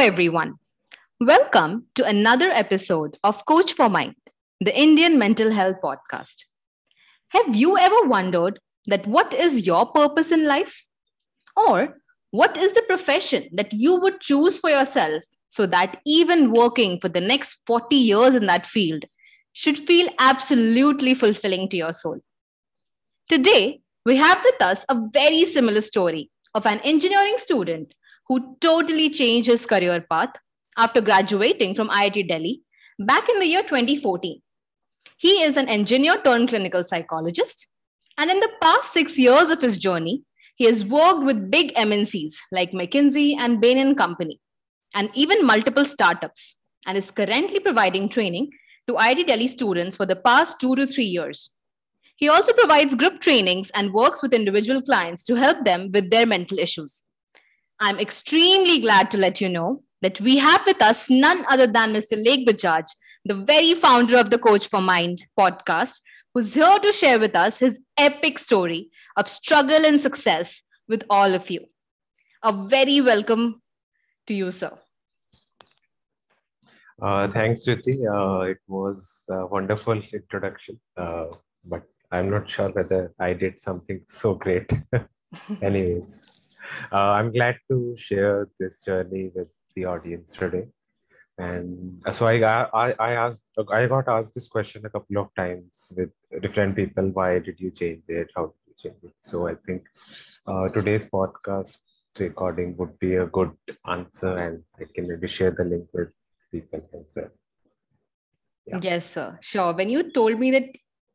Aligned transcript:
everyone. 0.00 0.54
Welcome 1.18 1.86
to 1.96 2.04
another 2.04 2.50
episode 2.50 3.18
of 3.24 3.44
Coach 3.46 3.72
for 3.72 3.88
Mind, 3.88 4.14
the 4.60 4.78
Indian 4.78 5.18
Mental 5.18 5.50
Health 5.50 5.76
Podcast. 5.82 6.44
Have 7.30 7.56
you 7.56 7.76
ever 7.76 8.02
wondered 8.02 8.60
that 8.86 9.04
what 9.08 9.34
is 9.34 9.66
your 9.66 9.86
purpose 9.86 10.30
in 10.30 10.46
life? 10.46 10.86
Or 11.56 11.96
what 12.30 12.56
is 12.56 12.72
the 12.74 12.82
profession 12.82 13.48
that 13.52 13.72
you 13.72 14.00
would 14.00 14.20
choose 14.20 14.56
for 14.56 14.70
yourself 14.70 15.24
so 15.48 15.66
that 15.66 16.00
even 16.06 16.52
working 16.52 17.00
for 17.00 17.08
the 17.08 17.20
next 17.20 17.62
40 17.66 17.96
years 17.96 18.36
in 18.36 18.46
that 18.46 18.66
field 18.66 19.04
should 19.52 19.76
feel 19.76 20.08
absolutely 20.20 21.14
fulfilling 21.14 21.68
to 21.70 21.76
your 21.76 21.92
soul? 21.92 22.20
Today, 23.28 23.80
we 24.06 24.14
have 24.14 24.44
with 24.44 24.62
us 24.62 24.84
a 24.88 25.02
very 25.12 25.44
similar 25.44 25.80
story 25.80 26.30
of 26.54 26.66
an 26.66 26.78
engineering 26.84 27.34
student 27.36 27.94
who 28.28 28.56
totally 28.60 29.10
changed 29.10 29.48
his 29.48 29.66
career 29.66 30.00
path 30.00 30.34
after 30.76 31.00
graduating 31.00 31.74
from 31.74 31.88
IIT 31.88 32.28
Delhi 32.28 32.62
back 32.98 33.28
in 33.28 33.38
the 33.38 33.46
year 33.46 33.62
2014. 33.62 34.40
He 35.16 35.42
is 35.42 35.56
an 35.56 35.68
engineer 35.68 36.20
turned 36.22 36.48
clinical 36.48 36.84
psychologist. 36.84 37.66
And 38.18 38.30
in 38.30 38.40
the 38.40 38.50
past 38.60 38.92
six 38.92 39.18
years 39.18 39.50
of 39.50 39.60
his 39.60 39.78
journey, 39.78 40.22
he 40.56 40.64
has 40.64 40.84
worked 40.84 41.24
with 41.24 41.50
big 41.50 41.74
MNCs 41.74 42.34
like 42.52 42.72
McKinsey 42.72 43.36
and 43.38 43.60
Bain 43.60 43.94
Company, 43.94 44.40
and 44.94 45.08
even 45.14 45.46
multiple 45.46 45.84
startups, 45.84 46.56
and 46.86 46.98
is 46.98 47.12
currently 47.12 47.60
providing 47.60 48.08
training 48.08 48.50
to 48.88 48.94
IIT 48.94 49.28
Delhi 49.28 49.46
students 49.46 49.96
for 49.96 50.04
the 50.04 50.16
past 50.16 50.58
two 50.58 50.74
to 50.74 50.86
three 50.86 51.04
years. 51.04 51.50
He 52.16 52.28
also 52.28 52.52
provides 52.52 52.96
group 52.96 53.20
trainings 53.20 53.70
and 53.70 53.92
works 53.92 54.20
with 54.20 54.34
individual 54.34 54.82
clients 54.82 55.22
to 55.24 55.36
help 55.36 55.64
them 55.64 55.90
with 55.92 56.10
their 56.10 56.26
mental 56.26 56.58
issues. 56.58 57.04
I'm 57.80 58.00
extremely 58.00 58.80
glad 58.80 59.10
to 59.12 59.18
let 59.18 59.40
you 59.40 59.48
know 59.48 59.82
that 60.02 60.20
we 60.20 60.36
have 60.36 60.66
with 60.66 60.82
us 60.82 61.08
none 61.08 61.44
other 61.48 61.66
than 61.66 61.92
Mr. 61.92 62.20
Lekh 62.20 62.44
Bajaj, 62.44 62.84
the 63.24 63.34
very 63.34 63.74
founder 63.74 64.16
of 64.16 64.30
the 64.30 64.38
Coach 64.38 64.68
for 64.68 64.80
Mind 64.80 65.24
podcast, 65.38 66.00
who's 66.34 66.54
here 66.54 66.78
to 66.80 66.92
share 66.92 67.20
with 67.20 67.36
us 67.36 67.58
his 67.58 67.80
epic 67.96 68.40
story 68.40 68.90
of 69.16 69.28
struggle 69.28 69.86
and 69.86 70.00
success 70.00 70.62
with 70.88 71.04
all 71.08 71.34
of 71.34 71.50
you. 71.50 71.60
A 72.42 72.52
very 72.52 73.00
welcome 73.00 73.62
to 74.26 74.34
you, 74.34 74.50
sir. 74.50 74.76
Uh, 77.00 77.28
thanks, 77.28 77.64
Jyoti. 77.64 77.96
Uh, 78.12 78.40
it 78.42 78.58
was 78.66 79.24
a 79.30 79.46
wonderful 79.46 80.02
introduction, 80.12 80.80
uh, 80.96 81.26
but 81.64 81.84
I'm 82.10 82.28
not 82.28 82.50
sure 82.50 82.70
whether 82.70 83.12
I 83.20 83.34
did 83.34 83.60
something 83.60 84.00
so 84.08 84.34
great. 84.34 84.68
Anyways, 85.62 86.27
uh, 86.92 87.10
I'm 87.18 87.32
glad 87.32 87.56
to 87.70 87.94
share 87.96 88.48
this 88.58 88.82
journey 88.84 89.30
with 89.34 89.48
the 89.74 89.84
audience 89.84 90.34
today. 90.34 90.66
And 91.38 92.02
so 92.12 92.26
I, 92.26 92.34
I, 92.74 92.94
I 92.98 93.12
asked, 93.12 93.50
I 93.72 93.86
got 93.86 94.08
asked 94.08 94.34
this 94.34 94.48
question 94.48 94.84
a 94.84 94.90
couple 94.90 95.18
of 95.18 95.28
times 95.36 95.92
with 95.96 96.10
different 96.42 96.74
people. 96.74 97.10
Why 97.10 97.38
did 97.38 97.60
you 97.60 97.70
change 97.70 98.02
it? 98.08 98.28
How 98.34 98.46
did 98.46 98.54
you 98.66 98.74
change 98.82 99.04
it? 99.04 99.14
So 99.22 99.46
I 99.46 99.54
think 99.64 99.84
uh, 100.46 100.68
today's 100.70 101.04
podcast 101.04 101.76
recording 102.18 102.76
would 102.78 102.98
be 102.98 103.14
a 103.14 103.26
good 103.26 103.52
answer, 103.86 104.36
and 104.36 104.64
I 104.80 104.84
can 104.92 105.06
maybe 105.06 105.28
share 105.28 105.52
the 105.52 105.62
link 105.62 105.86
with 105.92 106.08
people 106.50 106.82
as 106.92 107.14
well. 107.14 107.30
Yeah. 108.66 108.80
Yes, 108.82 109.10
sir. 109.10 109.38
Sure. 109.40 109.72
When 109.72 109.88
you 109.88 110.10
told 110.12 110.38
me 110.40 110.50
that 110.50 110.64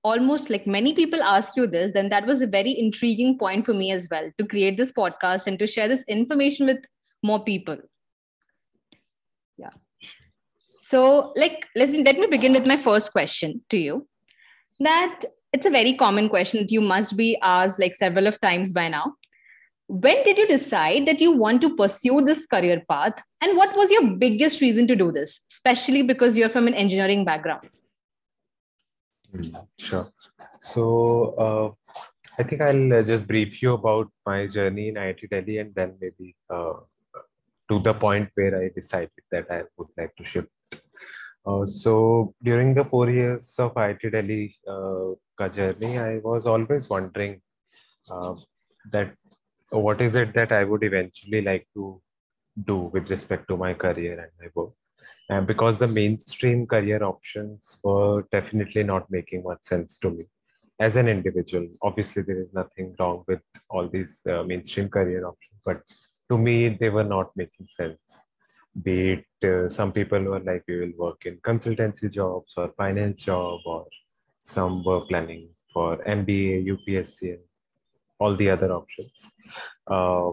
almost 0.04 0.50
like 0.50 0.68
many 0.68 0.94
people 0.94 1.23
ask 1.23 1.56
you 1.56 1.66
this, 1.66 1.92
then 1.92 2.09
that 2.09 2.26
was 2.26 2.42
a 2.42 2.48
very 2.48 2.78
intriguing 2.78 3.38
point 3.38 3.66
for 3.66 3.73
me 3.73 3.92
as 3.92 4.08
well 4.12 4.30
to 4.38 4.45
create 4.45 4.78
this 4.78 4.92
podcast 4.92 5.48
and 5.48 5.58
to 5.60 5.68
share 5.68 5.88
this 5.88 6.04
information 6.06 6.66
with 6.66 6.84
more 7.23 7.44
people. 7.44 7.78
Yeah. 9.58 9.70
So, 10.80 11.34
like, 11.36 11.68
let 11.76 11.90
me 11.90 12.04
let 12.04 12.18
me 12.18 12.28
begin 12.28 12.54
with 12.54 12.68
my 12.68 12.78
first 12.78 13.11
question 13.11 13.61
to 13.70 13.77
you. 13.77 14.08
That 14.80 15.22
it's 15.54 15.66
a 15.66 15.70
very 15.70 15.94
common 15.94 16.30
question 16.30 16.60
that 16.61 16.72
you 16.72 16.82
must 16.82 17.16
be 17.16 17.38
asked 17.42 17.80
like 17.80 17.95
several 17.95 18.27
of 18.27 18.39
times 18.42 18.73
by 18.73 18.89
now. 18.89 19.14
When 19.88 20.23
did 20.23 20.38
you 20.38 20.48
decide 20.48 21.06
that 21.08 21.22
you 21.22 21.32
want 21.32 21.61
to 21.61 21.76
pursue 21.76 22.22
this 22.22 22.45
career 22.45 22.82
path, 22.89 23.22
and 23.42 23.56
what 23.56 23.76
was 23.76 23.92
your 23.92 24.16
biggest 24.16 24.61
reason 24.61 24.88
to 24.88 24.95
do 24.95 25.11
this, 25.11 25.42
especially 25.52 26.02
because 26.02 26.36
you're 26.36 26.50
from 26.50 26.67
an 26.67 26.73
engineering 26.73 27.23
background? 27.23 27.70
Mm, 29.36 29.67
sure. 29.80 30.10
So 30.61 31.36
uh, 31.45 31.67
I 32.39 32.44
think 32.44 32.61
I'll 32.61 32.94
uh, 32.94 33.04
just 33.04 33.27
brief 33.27 33.61
you 33.61 33.73
about 33.73 34.10
my 34.26 34.48
journey 34.48 34.89
in 34.89 34.95
IIT 34.98 35.30
Delhi 35.30 35.58
and 35.60 35.73
then 35.76 35.95
maybe 36.02 36.36
uh, 36.49 36.73
to 37.70 37.80
the 37.80 37.94
point 37.94 38.30
where 38.36 38.61
I 38.61 38.70
decided 38.76 39.23
that 39.32 39.48
I 39.52 39.64
would 39.77 39.89
like 39.98 40.16
to 40.17 40.23
shift. 40.23 40.49
Uh, 41.45 41.66
so 41.66 42.33
during 42.44 42.73
the 42.73 42.86
four 42.86 43.10
years 43.10 43.55
of 43.60 43.73
IIT 43.76 44.11
Delhi 44.11 44.55
uh, 44.67 45.50
journey, 45.50 45.98
I 45.98 46.17
was 46.20 46.45
always 46.45 46.89
wondering 46.89 47.42
uh, 48.10 48.36
that 48.92 49.15
what 49.71 50.02
is 50.02 50.15
it 50.15 50.33
that 50.33 50.52
I 50.52 50.64
would 50.64 50.83
eventually 50.83 51.42
like 51.42 51.67
to 51.76 52.02
do 52.65 52.77
with 52.94 53.10
respect 53.10 53.48
to 53.50 53.58
my 53.58 53.73
career 53.73 54.20
and 54.20 54.32
my 54.39 54.50
work 54.55 54.73
and 55.30 55.48
because 55.48 55.78
the 55.78 55.88
mainstream 55.88 56.66
career 56.67 57.04
options 57.04 57.78
were 57.84 58.23
definitely 58.32 58.84
not 58.84 59.10
making 59.10 59.44
much 59.44 59.60
sense 59.64 59.98
to 60.00 60.10
me 60.11 60.26
as 60.80 60.95
an 60.95 61.08
individual. 61.08 61.67
Obviously 61.82 62.23
there 62.23 62.42
is 62.42 62.54
nothing 62.54 62.95
wrong 63.00 63.23
with 63.28 63.42
all 63.70 63.88
these 63.88 64.17
uh, 64.30 64.44
mainstream 64.44 64.89
career 64.89 65.26
options 65.26 65.62
but 65.66 65.82
to 66.30 66.38
me 66.38 66.78
they 66.80 66.89
were 66.89 67.04
not 67.04 67.32
making 67.36 67.67
sense. 67.78 68.00
Be 68.82 69.14
it 69.14 69.48
uh, 69.48 69.70
some 69.70 69.92
people 69.94 70.22
were 70.23 70.39
like 70.39 70.64
we 70.67 70.80
will 70.80 70.94
work 70.98 71.26
in 71.26 71.38
consultancy 71.38 72.12
jobs 72.12 72.54
or 72.58 72.73
finance 72.76 73.23
job 73.23 73.62
or 73.66 73.86
some 74.44 74.83
were 74.83 75.02
planning 75.02 75.50
for 75.73 75.98
mba 75.98 76.67
upsc 76.72 77.22
and 77.22 77.39
all 78.20 78.36
the 78.36 78.50
other 78.50 78.72
options. 78.72 79.32
Uh, 79.88 80.32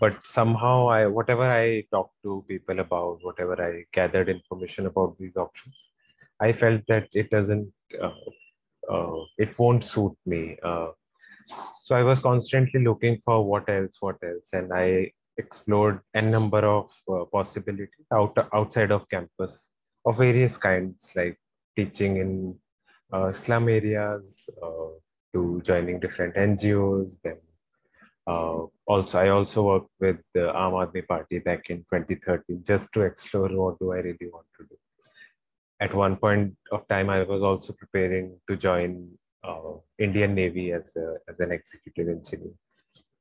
but 0.00 0.14
somehow 0.26 0.88
i 0.88 1.06
whatever 1.06 1.44
i 1.44 1.82
talked 1.90 2.14
to 2.22 2.44
people 2.48 2.80
about 2.80 3.18
whatever 3.22 3.56
i 3.68 3.84
gathered 3.92 4.28
information 4.28 4.86
about 4.86 5.16
these 5.18 5.36
options 5.36 5.76
i 6.40 6.52
felt 6.52 6.82
that 6.88 7.08
it 7.12 7.30
doesn't 7.30 7.72
uh, 8.02 8.26
uh, 8.92 9.20
it 9.38 9.58
won't 9.58 9.84
suit 9.84 10.16
me 10.26 10.58
uh, 10.62 10.88
so 11.84 11.94
i 11.94 12.02
was 12.02 12.20
constantly 12.20 12.82
looking 12.82 13.18
for 13.24 13.44
what 13.44 13.68
else 13.68 13.96
what 14.00 14.16
else 14.22 14.48
and 14.52 14.72
i 14.72 15.10
explored 15.38 16.00
a 16.14 16.22
number 16.22 16.58
of 16.58 16.90
uh, 17.12 17.24
possibilities 17.26 18.06
out, 18.12 18.36
outside 18.54 18.90
of 18.90 19.08
campus 19.08 19.68
of 20.06 20.16
various 20.16 20.56
kinds 20.56 21.10
like 21.14 21.38
teaching 21.76 22.16
in 22.16 22.54
uh, 23.12 23.30
slum 23.30 23.68
areas 23.68 24.40
uh, 24.62 24.88
to 25.32 25.62
joining 25.64 26.00
different 26.00 26.34
ngos 26.34 27.16
then 27.22 27.36
uh, 28.26 28.66
also, 28.86 29.18
I 29.18 29.28
also 29.28 29.62
worked 29.62 29.90
with 30.00 30.18
the 30.34 30.52
Aam 30.52 30.72
Aadmi 30.72 31.06
Party 31.06 31.38
back 31.38 31.70
in 31.70 31.78
2013 31.92 32.64
just 32.66 32.92
to 32.94 33.02
explore 33.02 33.48
what 33.48 33.78
do 33.78 33.92
I 33.92 33.98
really 33.98 34.28
want 34.32 34.46
to 34.58 34.66
do. 34.68 34.76
At 35.80 35.94
one 35.94 36.16
point 36.16 36.56
of 36.72 36.86
time, 36.88 37.10
I 37.10 37.22
was 37.22 37.42
also 37.42 37.72
preparing 37.72 38.38
to 38.48 38.56
join 38.56 39.10
uh, 39.44 39.72
Indian 39.98 40.34
Navy 40.34 40.72
as, 40.72 40.84
a, 40.96 41.16
as 41.28 41.38
an 41.40 41.52
executive 41.52 42.08
engineer. 42.08 42.54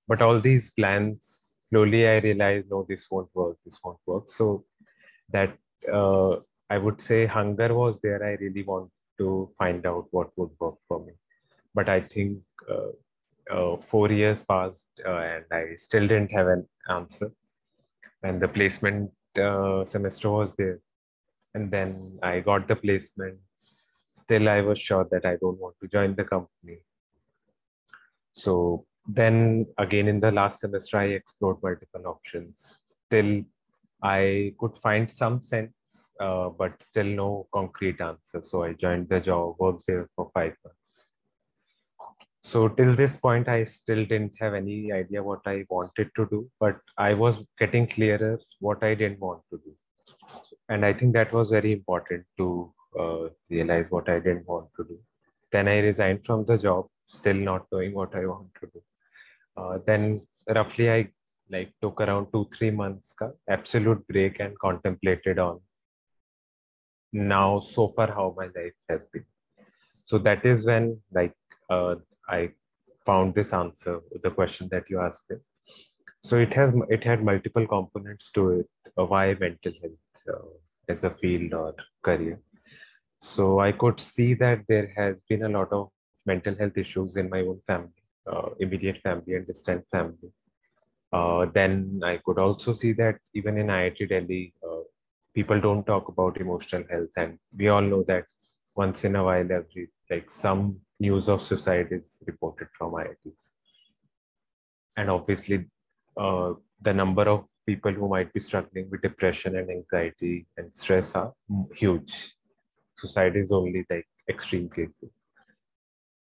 But 0.08 0.22
all 0.22 0.40
these 0.40 0.72
plans, 0.72 1.66
slowly 1.70 2.08
I 2.08 2.18
realized, 2.20 2.70
no, 2.70 2.86
this 2.88 3.06
won't 3.12 3.30
work, 3.34 3.58
this 3.66 3.78
won't 3.84 4.00
work. 4.06 4.32
So 4.32 4.66
that 5.30 5.58
uh, 5.92 6.38
I 6.70 6.78
would 6.78 7.02
say 7.02 7.26
hunger 7.26 7.74
was 7.74 8.00
there. 8.02 8.24
I 8.24 8.38
really 8.42 8.64
want 8.64 8.90
to 9.20 9.52
find 9.58 9.86
out 9.86 10.08
what 10.12 10.30
would 10.38 10.52
work 10.60 10.76
for 10.88 11.06
me. 11.06 11.14
But 11.74 11.90
I 11.90 12.02
think 12.02 12.40
uh, 12.70 12.92
uh, 13.52 13.78
four 13.78 14.12
years 14.12 14.44
passed 14.44 15.02
uh, 15.06 15.18
and 15.18 15.46
I 15.52 15.76
still 15.76 16.08
didn't 16.08 16.32
have 16.32 16.48
an 16.48 16.68
answer. 16.90 17.32
And 18.24 18.42
the 18.42 18.48
placement 18.48 19.12
uh, 19.40 19.86
semester 19.86 20.30
was 20.30 20.56
there. 20.56 20.80
And 21.54 21.72
then 21.72 22.20
I 22.24 22.40
got 22.40 22.68
the 22.68 22.76
placement. 22.76 23.38
Still, 24.16 24.50
I 24.50 24.62
was 24.62 24.80
sure 24.80 25.08
that 25.12 25.26
I 25.26 25.38
don't 25.38 25.60
want 25.60 25.76
to 25.82 25.88
join 25.88 26.16
the 26.16 26.24
company. 26.24 26.80
So 28.34 28.86
then 29.08 29.68
again, 29.78 30.08
in 30.08 30.20
the 30.20 30.32
last 30.32 30.60
semester, 30.60 30.98
I 30.98 31.06
explored 31.06 31.58
multiple 31.62 32.08
options. 32.08 32.82
Still, 33.06 33.44
I 34.04 34.54
could 34.60 34.78
find 34.82 35.12
some 35.12 35.42
sense, 35.42 35.74
uh, 36.20 36.50
but 36.50 36.74
still 36.84 37.06
no 37.06 37.48
concrete 37.54 38.02
answer. 38.02 38.42
So 38.44 38.64
I 38.64 38.74
joined 38.74 39.10
the 39.10 39.20
job, 39.20 39.56
worked 39.60 39.84
there 39.88 40.10
for 40.16 40.32
five 40.34 40.56
months 40.66 40.85
so 42.48 42.60
till 42.78 42.92
this 43.00 43.14
point 43.26 43.48
i 43.54 43.64
still 43.64 44.02
didn't 44.12 44.36
have 44.40 44.54
any 44.60 44.78
idea 44.98 45.22
what 45.28 45.48
i 45.52 45.56
wanted 45.76 46.10
to 46.18 46.26
do 46.34 46.40
but 46.64 46.78
i 47.06 47.12
was 47.22 47.40
getting 47.62 47.88
clearer 47.94 48.34
what 48.60 48.84
i 48.84 48.94
didn't 48.94 49.20
want 49.20 49.42
to 49.52 49.58
do. 49.66 49.72
And 50.70 50.86
i 50.86 50.94
think 50.94 51.14
that 51.14 51.34
was 51.38 51.50
very 51.50 51.72
important 51.72 52.24
to 52.40 52.48
uh, 53.00 53.24
realize 53.50 53.88
what 53.90 54.10
i 54.10 54.20
didn't 54.20 54.48
want 54.48 54.68
to 54.78 54.84
do. 54.92 54.98
Then 55.52 55.68
i 55.68 55.78
resigned 55.80 56.26
from 56.26 56.46
the 56.46 56.58
job 56.58 56.88
still 57.08 57.42
not 57.50 57.66
knowing 57.72 57.94
what 58.00 58.16
i 58.16 58.26
want 58.26 58.50
to 58.62 58.70
do. 58.74 58.82
Uh, 59.58 59.78
then 59.88 60.22
roughly 60.60 60.90
i 60.98 61.00
like 61.56 61.72
took 61.82 62.02
around 62.02 62.28
two 62.34 62.48
three 62.58 62.74
months 62.82 63.14
ka 63.20 63.30
absolute 63.58 64.08
break 64.08 64.40
and 64.40 64.60
contemplated 64.66 65.40
on 65.40 65.62
now 67.34 67.60
so 67.76 67.88
far 67.96 68.08
how 68.20 68.34
my 68.38 68.50
life 68.60 68.78
has 68.90 69.08
been. 69.14 69.26
So 70.06 70.18
that 70.28 70.46
is 70.46 70.66
when 70.66 71.00
like 71.20 71.34
uh, 71.70 71.96
i 72.30 72.50
found 73.06 73.34
this 73.36 73.54
answer 73.54 74.00
the 74.24 74.32
question 74.32 74.68
that 74.72 74.90
you 74.90 75.00
asked 75.00 75.26
me 75.30 75.38
so 76.24 76.38
it 76.38 76.54
has 76.54 76.74
it 76.90 77.04
had 77.04 77.24
multiple 77.24 77.68
components 77.68 78.32
to 78.32 78.50
it 78.60 78.70
uh, 78.98 79.06
why 79.06 79.26
mental 79.40 79.74
health 79.82 80.24
uh, 80.34 80.48
as 80.90 81.04
a 81.04 81.10
field 81.10 81.54
or 81.54 81.74
career. 82.04 82.40
So 83.22 83.60
i 83.60 83.72
could 83.72 84.00
see 84.00 84.34
that 84.36 84.64
there 84.68 84.92
has 84.96 85.16
been 85.30 85.44
a 85.44 85.50
lot 85.50 85.72
of 85.72 85.90
mental 86.26 86.56
health 86.56 86.78
issues 86.78 87.16
in 87.18 87.30
my 87.30 87.42
own 87.42 87.60
family 87.68 88.06
uh, 88.32 88.50
immediate 88.60 89.02
family 89.02 89.36
and 89.36 89.48
distant 89.48 89.84
family. 89.92 90.32
Uh, 91.14 91.46
then 91.54 92.02
I 92.04 92.18
could 92.26 92.40
also 92.40 92.74
see 92.74 92.92
that 92.94 93.20
even 93.34 93.58
in 93.58 93.68
IIT 93.68 94.10
Delhi, 94.10 94.54
uh, 94.68 94.82
people 95.34 95.60
don't 95.62 95.86
talk 95.86 96.10
about 96.10 96.40
emotional 96.42 96.84
health, 96.90 97.10
and 97.16 97.38
we 97.58 97.70
all 97.70 97.82
know 97.82 98.04
that 98.04 98.26
once 98.76 99.04
in 99.06 99.16
a 99.16 99.24
while, 99.24 99.50
every 99.52 99.90
like 100.10 100.30
some 100.30 100.78
news 101.00 101.28
of 101.30 101.42
suicide 101.42 101.88
is 101.92 102.18
reported 102.26 102.68
from 102.78 102.94
IITs, 102.94 103.50
and 104.98 105.10
obviously, 105.10 105.66
uh, 106.18 106.54
the 106.82 106.94
number 106.94 107.24
of 107.24 107.46
people 107.66 107.92
who 107.92 108.08
might 108.08 108.32
be 108.34 108.40
struggling 108.40 108.90
with 108.90 109.02
depression 109.02 109.58
and 109.58 109.70
anxiety 109.70 110.46
and 110.58 110.70
stress 110.74 111.16
are 111.16 111.34
huge. 111.74 112.34
Suicide 112.98 113.36
is 113.36 113.52
only 113.52 113.86
like 113.90 114.08
extreme 114.30 114.70
cases. 114.70 115.12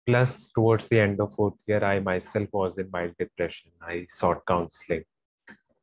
Plus 0.05 0.51
towards 0.51 0.87
the 0.87 0.99
end 0.99 1.19
of 1.19 1.33
fourth 1.33 1.57
year 1.67 1.83
i 1.83 1.99
myself 1.99 2.49
was 2.51 2.77
in 2.77 2.89
mild 2.91 3.13
depression. 3.19 3.71
I 3.81 4.05
sought 4.09 4.45
counseling. 4.47 5.03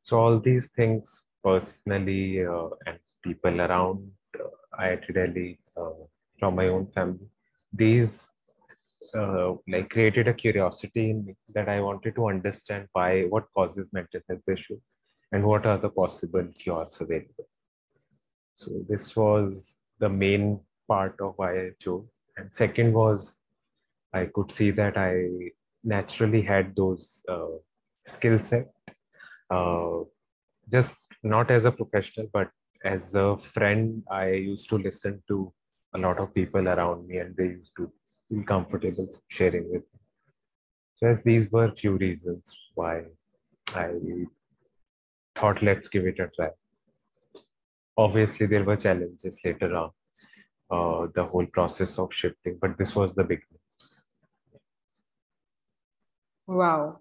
So 0.03 0.19
all 0.19 0.41
these 0.41 0.71
things 0.73 1.23
personally 1.45 2.45
uh, 2.45 2.69
and 2.87 2.99
people 3.23 3.61
around 3.61 4.11
uh, 4.39 4.81
iit 4.81 5.13
delhi 5.15 5.61
uh, 5.77 5.91
from 6.39 6.57
my 6.57 6.69
own 6.69 6.87
family. 6.89 7.29
These 7.73 8.28
uh, 9.15 9.55
like 9.69 9.91
created 9.91 10.29
a 10.29 10.35
curiosity 10.35 11.11
in 11.11 11.25
me 11.27 11.35
that 11.55 11.69
i 11.69 11.81
wanted 11.81 12.15
to 12.15 12.29
understand 12.29 12.87
why 12.93 13.25
what 13.25 13.47
causes 13.55 13.87
mental 13.93 14.21
health 14.29 14.49
issue, 14.49 14.79
and 15.33 15.45
what 15.45 15.67
are 15.67 15.79
the 15.79 15.91
possible 15.91 16.47
cures 16.59 17.01
available 17.01 17.49
so 18.57 18.71
this 18.89 19.15
was 19.17 19.79
the 19.99 20.09
main 20.09 20.61
part 20.89 21.15
of 21.21 21.35
why 21.37 21.53
i 21.65 21.71
chose 21.81 22.07
and 22.37 22.55
second 22.55 22.93
was 22.93 23.41
I 24.13 24.27
could 24.27 24.51
see 24.51 24.71
that 24.73 24.97
I 24.97 25.51
naturally 25.85 26.43
had 26.43 26.75
those 26.75 27.23
uh, 27.29 27.59
skill 28.07 28.41
set, 28.43 28.69
uh, 29.51 30.01
just 30.71 30.97
not 31.23 31.51
as 31.51 31.65
a 31.65 31.73
professional, 31.73 32.29
but 32.33 32.51
as 32.85 33.15
a 33.15 33.37
friend. 33.53 34.03
I 34.11 34.31
used 34.31 34.69
to 34.71 34.79
listen 34.79 35.23
to 35.29 35.53
a 35.95 35.99
lot 35.99 36.19
of 36.19 36.35
people 36.35 36.69
around 36.69 37.07
me, 37.07 37.19
and 37.19 37.37
they 37.37 37.45
used 37.45 37.73
to 37.77 37.93
feel 38.29 38.43
comfortable 38.45 39.09
sharing 39.29 39.71
with 39.71 39.83
me. 39.83 40.01
So, 40.97 41.07
as 41.07 41.23
these 41.23 41.51
were 41.51 41.73
few 41.73 41.93
reasons 41.93 42.43
why 42.75 43.05
I 43.75 43.93
thought, 45.39 45.63
let's 45.63 45.89
give 45.89 46.07
it 46.07 46.19
a 46.19 46.29
try. 46.29 46.51
Obviously, 47.97 48.47
there 48.47 48.65
were 48.65 48.77
challenges 48.77 49.37
later 49.45 49.75
on, 49.77 49.91
uh, 50.71 51.09
the 51.15 51.25
whole 51.25 51.47
process 51.47 51.99
of 51.99 52.13
shifting, 52.13 52.59
but 52.61 52.77
this 52.79 52.95
was 52.95 53.15
the 53.15 53.25
beginning. 53.25 53.59
Wow. 56.47 57.01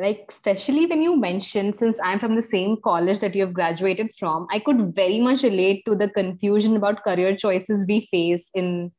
Like, 0.00 0.26
especially 0.28 0.86
when 0.86 1.02
you 1.02 1.16
mentioned, 1.16 1.74
since 1.74 1.98
I'm 2.02 2.20
from 2.20 2.36
the 2.36 2.42
same 2.42 2.76
college 2.82 3.18
that 3.18 3.34
you 3.34 3.42
have 3.44 3.52
graduated 3.52 4.12
from, 4.16 4.46
I 4.50 4.60
could 4.60 4.94
very 4.94 5.20
much 5.20 5.42
relate 5.42 5.84
to 5.86 5.96
the 5.96 6.08
confusion 6.08 6.76
about 6.76 7.02
career 7.02 7.36
choices 7.36 7.84
we 7.88 8.06
face 8.06 8.50
in 8.54 8.92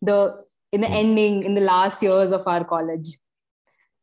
the 0.00 0.42
in 0.76 0.82
the 0.82 0.92
mm. 0.92 1.00
ending 1.02 1.42
in 1.50 1.54
the 1.58 1.66
last 1.72 2.02
years 2.06 2.32
of 2.38 2.46
our 2.54 2.64
college 2.72 3.18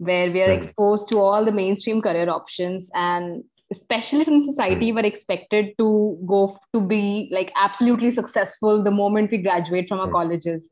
where 0.10 0.30
we 0.36 0.42
are 0.42 0.52
mm. 0.52 0.58
exposed 0.58 1.10
to 1.10 1.20
all 1.20 1.46
the 1.46 1.58
mainstream 1.62 2.02
career 2.06 2.30
options 2.36 2.90
and 2.96 3.44
especially 3.72 4.25
from 4.30 4.42
society 4.42 4.92
mm. 4.92 4.96
we're 4.96 5.10
expected 5.10 5.74
to 5.81 5.90
go 6.34 6.42
to 6.74 6.81
be 6.94 7.30
like 7.38 7.52
absolutely 7.68 8.12
successful 8.20 8.84
the 8.90 8.96
moment 9.02 9.31
we 9.36 9.42
graduate 9.50 9.88
from 9.88 10.00
our 10.00 10.08
hmm. 10.08 10.18
colleges 10.18 10.72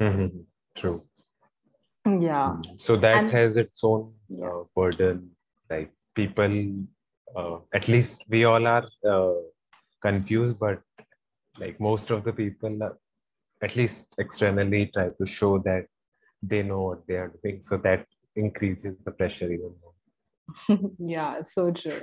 mm-hmm. 0.00 0.26
true 0.80 1.00
yeah 2.28 2.56
so 2.88 2.96
that 2.96 3.16
and, 3.16 3.30
has 3.38 3.56
its 3.56 3.80
own 3.82 4.12
yeah. 4.28 4.46
uh, 4.48 4.62
burden 4.76 5.30
like 5.70 5.90
people 6.20 6.54
uh, 7.36 7.56
at 7.80 7.88
least 7.88 8.24
we 8.28 8.44
all 8.44 8.66
are 8.74 8.86
uh, 9.14 9.34
confused 10.02 10.58
but 10.58 10.80
like 11.58 11.80
most 11.88 12.10
of 12.16 12.24
the 12.24 12.32
people 12.32 12.78
at 13.62 13.76
least 13.76 14.06
externally 14.18 14.90
try 14.94 15.08
to 15.08 15.26
show 15.26 15.58
that 15.58 15.86
they 16.42 16.62
know 16.62 16.82
what 16.82 17.06
they 17.06 17.14
are 17.14 17.32
doing. 17.42 17.62
So 17.62 17.76
that 17.78 18.06
increases 18.36 18.96
the 19.04 19.10
pressure 19.10 19.46
even 19.46 19.72
more. 19.82 20.78
Yeah 20.98 21.42
so 21.44 21.70
true. 21.70 22.02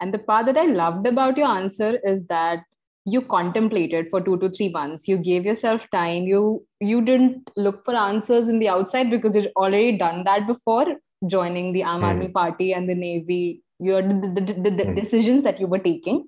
And 0.00 0.12
the 0.12 0.18
part 0.18 0.46
that 0.46 0.56
i 0.56 0.66
loved 0.66 1.06
about 1.06 1.36
your 1.36 1.46
answer 1.46 1.98
is 2.04 2.26
that 2.26 2.64
you 3.06 3.20
contemplated 3.20 4.08
for 4.10 4.20
two 4.20 4.38
to 4.38 4.50
three 4.50 4.70
months. 4.70 5.06
You 5.06 5.18
gave 5.18 5.44
yourself 5.44 5.88
time. 5.90 6.24
You 6.24 6.66
you 6.80 7.02
didn't 7.02 7.50
look 7.56 7.84
for 7.84 7.94
answers 7.94 8.48
in 8.48 8.58
the 8.58 8.68
outside 8.68 9.10
because 9.10 9.36
you'd 9.36 9.52
already 9.56 9.98
done 9.98 10.24
that 10.24 10.46
before 10.46 10.86
joining 11.26 11.72
the 11.72 11.82
Aam 11.82 12.00
Aadmi 12.00 12.28
mm. 12.28 12.32
party 12.32 12.72
and 12.72 12.88
the 12.88 12.94
navy. 12.94 13.62
You 13.78 13.92
had 13.94 14.22
the, 14.22 14.28
the, 14.28 14.52
the, 14.52 14.70
the 14.70 14.84
mm. 14.84 14.94
decisions 14.94 15.42
that 15.42 15.60
you 15.60 15.66
were 15.66 15.78
taking. 15.78 16.24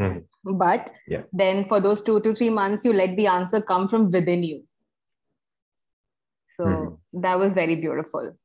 Mm. 0.00 0.24
But 0.44 0.90
yeah. 1.06 1.22
then 1.32 1.64
for 1.66 1.80
those 1.80 2.02
two 2.02 2.20
to 2.20 2.34
three 2.34 2.50
months 2.50 2.84
you 2.84 2.92
let 2.92 3.16
the 3.16 3.26
answer 3.26 3.60
come 3.60 3.88
from 3.88 4.10
within 4.10 4.42
you 4.42 4.62
so 6.56 6.64
mm. 6.64 6.98
that 7.12 7.38
was 7.38 7.52
very 7.52 7.76
beautiful 7.76 8.36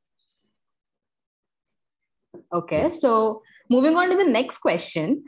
okay 2.52 2.90
so 2.90 3.42
moving 3.68 3.96
on 3.96 4.08
to 4.08 4.16
the 4.16 4.24
next 4.24 4.58
question 4.58 5.22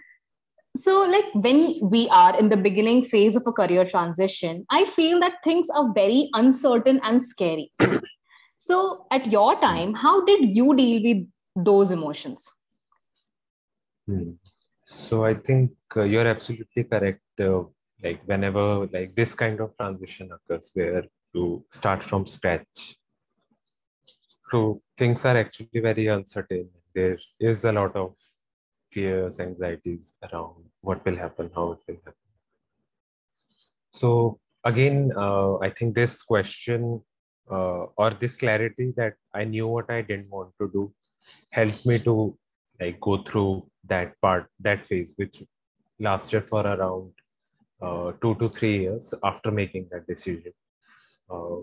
so 0.76 1.02
like 1.02 1.24
when 1.34 1.78
we 1.90 2.08
are 2.10 2.38
in 2.38 2.48
the 2.48 2.56
beginning 2.56 3.02
phase 3.02 3.34
of 3.34 3.42
a 3.46 3.52
career 3.52 3.84
transition 3.84 4.64
i 4.70 4.84
feel 4.84 5.18
that 5.18 5.34
things 5.42 5.68
are 5.74 5.92
very 5.92 6.28
uncertain 6.34 7.00
and 7.02 7.20
scary 7.20 7.72
so 8.58 9.06
at 9.10 9.26
your 9.30 9.60
time 9.60 9.92
how 9.94 10.24
did 10.24 10.54
you 10.56 10.74
deal 10.76 11.02
with 11.02 11.64
those 11.64 11.90
emotions 11.90 12.48
hmm. 14.06 14.30
So 14.92 15.24
i 15.24 15.34
think 15.46 15.70
uh, 15.96 16.02
you're 16.12 16.30
absolutely 16.34 16.84
correct 16.92 17.42
uh, 17.48 17.62
like 18.04 18.20
whenever 18.30 18.64
like 18.96 19.14
this 19.20 19.34
kind 19.34 19.60
of 19.60 19.76
transition 19.80 20.30
occurs 20.36 20.70
where 20.74 21.04
you 21.34 21.64
start 21.78 22.02
from 22.02 22.26
scratch 22.26 22.96
so 24.50 24.82
things 24.98 25.24
are 25.24 25.36
actually 25.44 25.80
very 25.90 26.06
uncertain 26.18 26.68
there 26.94 27.18
is 27.38 27.64
a 27.64 27.72
lot 27.72 27.94
of 27.94 28.14
fears, 28.92 29.38
anxieties 29.40 30.12
around 30.22 30.64
what 30.80 31.04
will 31.04 31.16
happen, 31.16 31.50
how 31.54 31.72
it 31.72 31.78
will 31.86 32.00
happen. 32.04 32.14
So 33.92 34.38
again, 34.64 35.12
uh, 35.16 35.58
I 35.58 35.70
think 35.70 35.94
this 35.94 36.22
question 36.22 37.02
uh, 37.50 37.86
or 37.96 38.10
this 38.10 38.36
clarity 38.36 38.92
that 38.96 39.14
I 39.34 39.44
knew 39.44 39.66
what 39.66 39.90
I 39.90 40.02
didn't 40.02 40.30
want 40.30 40.52
to 40.60 40.70
do 40.72 40.92
helped 41.52 41.84
me 41.86 41.98
to 42.00 42.36
like 42.80 43.00
go 43.00 43.22
through 43.22 43.66
that 43.86 44.20
part, 44.20 44.46
that 44.60 44.86
phase, 44.86 45.12
which 45.16 45.42
lasted 45.98 46.48
for 46.48 46.66
around 46.66 47.12
uh, 47.82 48.12
two 48.22 48.34
to 48.36 48.48
three 48.48 48.80
years 48.80 49.12
after 49.22 49.50
making 49.50 49.88
that 49.90 50.06
decision. 50.06 50.52
Uh, 51.30 51.56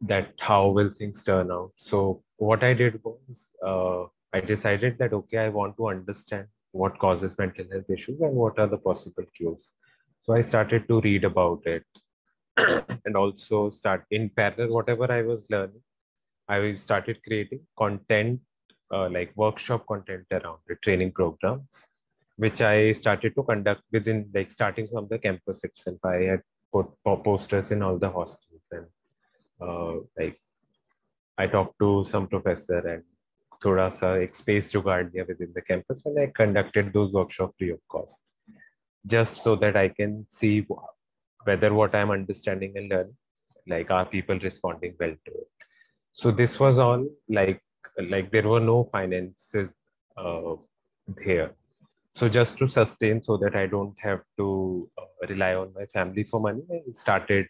that 0.00 0.32
how 0.38 0.68
will 0.68 0.90
things 0.98 1.22
turn 1.22 1.50
out? 1.50 1.72
So 1.76 2.22
what 2.36 2.64
I 2.64 2.74
did 2.74 3.00
was 3.04 3.48
uh, 3.66 4.04
I 4.36 4.40
decided 4.40 4.98
that 4.98 5.12
okay, 5.12 5.38
I 5.38 5.48
want 5.48 5.76
to 5.76 5.88
understand 5.88 6.46
what 6.72 6.98
causes 6.98 7.38
mental 7.38 7.66
health 7.70 7.88
issues 7.88 8.20
and 8.20 8.34
what 8.34 8.58
are 8.58 8.66
the 8.66 8.78
possible 8.78 9.24
cures. 9.36 9.72
So 10.22 10.34
I 10.34 10.40
started 10.40 10.88
to 10.88 11.00
read 11.02 11.24
about 11.24 11.66
it 11.66 11.84
and 13.04 13.16
also 13.16 13.70
start 13.70 14.04
in 14.10 14.30
parallel, 14.30 14.74
whatever 14.74 15.10
I 15.10 15.22
was 15.22 15.46
learning, 15.50 15.82
I 16.48 16.74
started 16.74 17.22
creating 17.22 17.60
content 17.78 18.40
uh, 18.94 19.08
like 19.10 19.32
workshop 19.36 19.86
content 19.86 20.26
around 20.30 20.58
the 20.68 20.76
training 20.76 21.12
programs, 21.12 21.86
which 22.36 22.60
I 22.60 22.92
started 22.92 23.34
to 23.36 23.42
conduct 23.42 23.82
within 23.92 24.30
like 24.34 24.50
starting 24.50 24.88
from 24.88 25.08
the 25.08 25.18
campus 25.18 25.64
itself. 25.64 25.98
I 26.04 26.16
had 26.32 26.42
put 26.72 26.86
posters 27.24 27.70
in 27.70 27.82
all 27.82 27.98
the 27.98 28.10
hostels 28.10 28.64
and 28.72 28.86
uh, 29.60 29.94
like 30.18 30.38
I 31.38 31.46
talked 31.46 31.78
to 31.80 32.04
some 32.04 32.26
professor 32.26 32.80
and 32.92 33.02
thoda 33.64 33.86
sa 33.98 34.08
ek 34.24 34.32
space 34.42 34.70
jugaad 34.74 35.12
diya 35.12 35.26
within 35.30 35.52
the 35.58 35.62
campus 35.70 36.00
and 36.04 36.18
I 36.22 36.26
conducted 36.40 36.92
those 36.96 37.12
workshops 37.18 37.54
free 37.58 37.70
of 37.76 37.82
cost 37.94 38.18
just 39.14 39.42
so 39.44 39.54
that 39.62 39.76
I 39.84 39.88
can 39.98 40.26
see 40.38 40.54
whether 41.48 41.70
what 41.78 41.94
I'm 42.00 42.10
understanding 42.18 42.74
and 42.80 42.90
learning 42.94 43.16
like 43.74 43.90
are 43.98 44.06
people 44.16 44.38
responding 44.48 44.94
well 45.02 45.14
to 45.28 45.32
it 45.42 45.68
so 46.22 46.30
this 46.40 46.58
was 46.64 46.78
all 46.86 47.06
like 47.38 47.62
like 48.08 48.30
there 48.30 48.48
were 48.48 48.60
no 48.60 48.88
finances 48.92 49.84
uh, 50.16 50.54
here. 51.22 51.52
So 52.14 52.28
just 52.28 52.58
to 52.58 52.68
sustain, 52.68 53.22
so 53.22 53.36
that 53.38 53.56
I 53.56 53.66
don't 53.66 53.96
have 53.98 54.20
to 54.38 54.88
uh, 54.96 55.26
rely 55.28 55.54
on 55.54 55.72
my 55.74 55.86
family 55.86 56.24
for 56.24 56.40
money, 56.40 56.62
I 56.70 56.92
started 56.92 57.46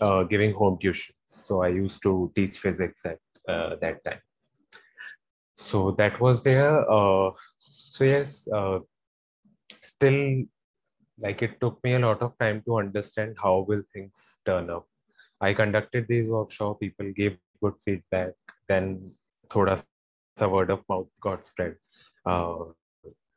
uh, 0.00 0.22
giving 0.22 0.52
home 0.54 0.78
tuitions. 0.82 1.14
So 1.26 1.62
I 1.62 1.68
used 1.68 2.02
to 2.02 2.32
teach 2.36 2.58
physics 2.58 3.00
at 3.04 3.18
uh, 3.48 3.76
that 3.80 4.04
time. 4.04 4.20
So 5.56 5.92
that 5.98 6.20
was 6.20 6.42
there. 6.44 6.88
Uh, 6.90 7.30
so 7.58 8.04
yes, 8.04 8.46
uh, 8.54 8.78
still, 9.82 10.44
like 11.18 11.42
it 11.42 11.60
took 11.60 11.82
me 11.82 11.94
a 11.94 11.98
lot 11.98 12.22
of 12.22 12.38
time 12.38 12.62
to 12.66 12.78
understand 12.78 13.36
how 13.42 13.64
will 13.66 13.82
things 13.92 14.12
turn 14.44 14.70
up. 14.70 14.86
I 15.40 15.52
conducted 15.54 16.06
these 16.08 16.28
workshops. 16.28 16.78
People 16.80 17.12
gave 17.12 17.38
good 17.62 17.74
feedback. 17.84 18.32
Then, 18.68 19.12
thoda 19.48 19.82
sa 20.38 20.48
word 20.48 20.70
of 20.70 20.82
mouth 20.88 21.08
got 21.20 21.46
spread. 21.46 21.76
Uh, 22.24 22.64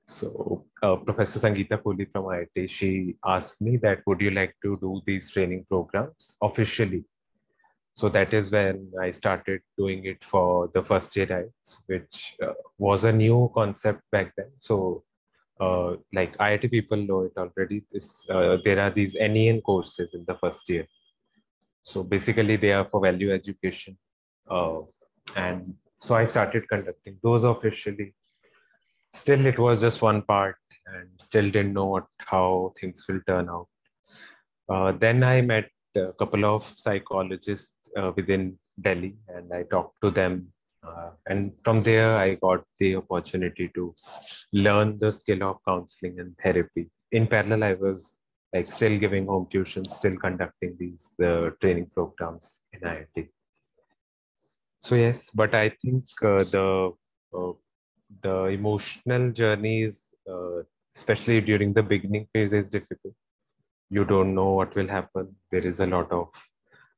so 0.08 0.66
uh, 0.82 0.96
Professor 0.96 1.40
Sangeeta 1.40 1.82
Kohli 1.82 2.12
from 2.12 2.26
IIT, 2.26 2.70
she 2.70 3.16
asked 3.26 3.62
me 3.62 3.78
that 3.78 4.02
would 4.08 4.22
you 4.22 4.32
like 4.32 4.56
to 4.64 4.78
do 4.82 5.02
these 5.06 5.30
training 5.30 5.66
programs 5.70 6.36
officially? 6.42 7.06
So 7.94 8.10
that 8.10 8.34
is 8.34 8.50
when 8.50 8.92
I 9.00 9.12
started 9.12 9.62
doing 9.78 10.06
it 10.06 10.24
for 10.24 10.70
the 10.74 10.82
first 10.82 11.16
year 11.16 11.50
which 11.86 12.36
uh, 12.42 12.54
was 12.78 13.04
a 13.04 13.12
new 13.12 13.52
concept 13.54 14.02
back 14.12 14.34
then. 14.38 14.52
So 14.58 15.04
like 16.14 16.38
IIT 16.38 16.72
people 16.72 16.98
know 16.98 17.22
it 17.22 17.34
already. 17.38 17.84
This 17.92 18.26
there 18.28 18.80
are 18.80 18.90
these 18.90 19.14
NEN 19.14 19.62
courses 19.62 20.10
in 20.14 20.24
the 20.28 20.36
first 20.36 20.68
year. 20.70 20.88
So 21.82 22.04
basically 22.04 22.56
they 22.56 22.72
are 22.72 22.86
for 22.86 23.02
value 23.02 23.34
education. 23.34 23.98
And 25.36 25.76
so 26.00 26.16
I 26.16 26.26
started 26.26 26.68
conducting. 26.70 27.18
Those 27.24 27.44
officially. 27.44 28.14
Still 29.14 29.46
it 29.48 29.58
was 29.58 29.82
just 29.82 30.02
one 30.02 30.22
part 30.22 30.56
and 30.86 31.10
still 31.20 31.50
didn't 31.50 31.74
know 31.74 31.86
what 31.86 32.06
how 32.20 32.74
things 32.80 33.06
will 33.08 33.22
turn 33.28 33.50
out. 33.50 33.68
Uh, 34.70 34.92
then 34.92 35.24
i 35.24 35.42
met 35.42 35.68
a 35.96 36.14
couple 36.20 36.46
of 36.46 36.64
psychologists 36.78 37.90
uh, 37.98 38.12
within 38.16 38.44
delhi 38.80 39.16
and 39.36 39.52
i 39.52 39.64
talked 39.64 39.96
to 40.04 40.12
them 40.12 40.48
uh, 40.88 41.10
and 41.28 41.52
from 41.64 41.82
there 41.82 42.16
i 42.16 42.36
got 42.36 42.64
the 42.80 42.96
opportunity 42.96 43.70
to 43.74 43.96
learn 44.54 44.96
the 45.00 45.12
skill 45.12 45.42
of 45.44 45.58
counseling 45.68 46.20
and 46.20 46.36
therapy. 46.44 46.90
In 47.12 47.26
parallel 47.26 47.64
i 47.64 47.74
was 47.74 48.16
like 48.54 48.72
still 48.72 48.98
giving 49.00 49.26
home 49.26 49.48
tuition 49.52 49.86
still 49.90 50.18
conducting 50.18 50.76
these 50.80 51.08
uh, 51.24 51.50
training 51.62 51.90
programs 51.96 52.62
in 52.74 52.82
iit 52.82 53.30
so 54.81 54.95
yes 54.95 55.31
but 55.31 55.55
i 55.55 55.69
think 55.69 56.05
uh, 56.23 56.45
the 56.57 56.93
uh, 57.37 57.53
the 58.23 58.45
emotional 58.47 59.31
journey 59.31 59.83
is, 59.83 60.09
uh, 60.31 60.63
especially 60.97 61.41
during 61.41 61.73
the 61.73 61.83
beginning 61.83 62.27
phase, 62.33 62.53
is 62.53 62.69
difficult. 62.69 63.15
You 63.91 64.05
don't 64.05 64.35
know 64.35 64.51
what 64.51 64.75
will 64.75 64.89
happen. 64.89 65.35
There 65.51 65.67
is 65.67 65.81
a 65.81 65.87
lot 65.87 66.11
of 66.11 66.29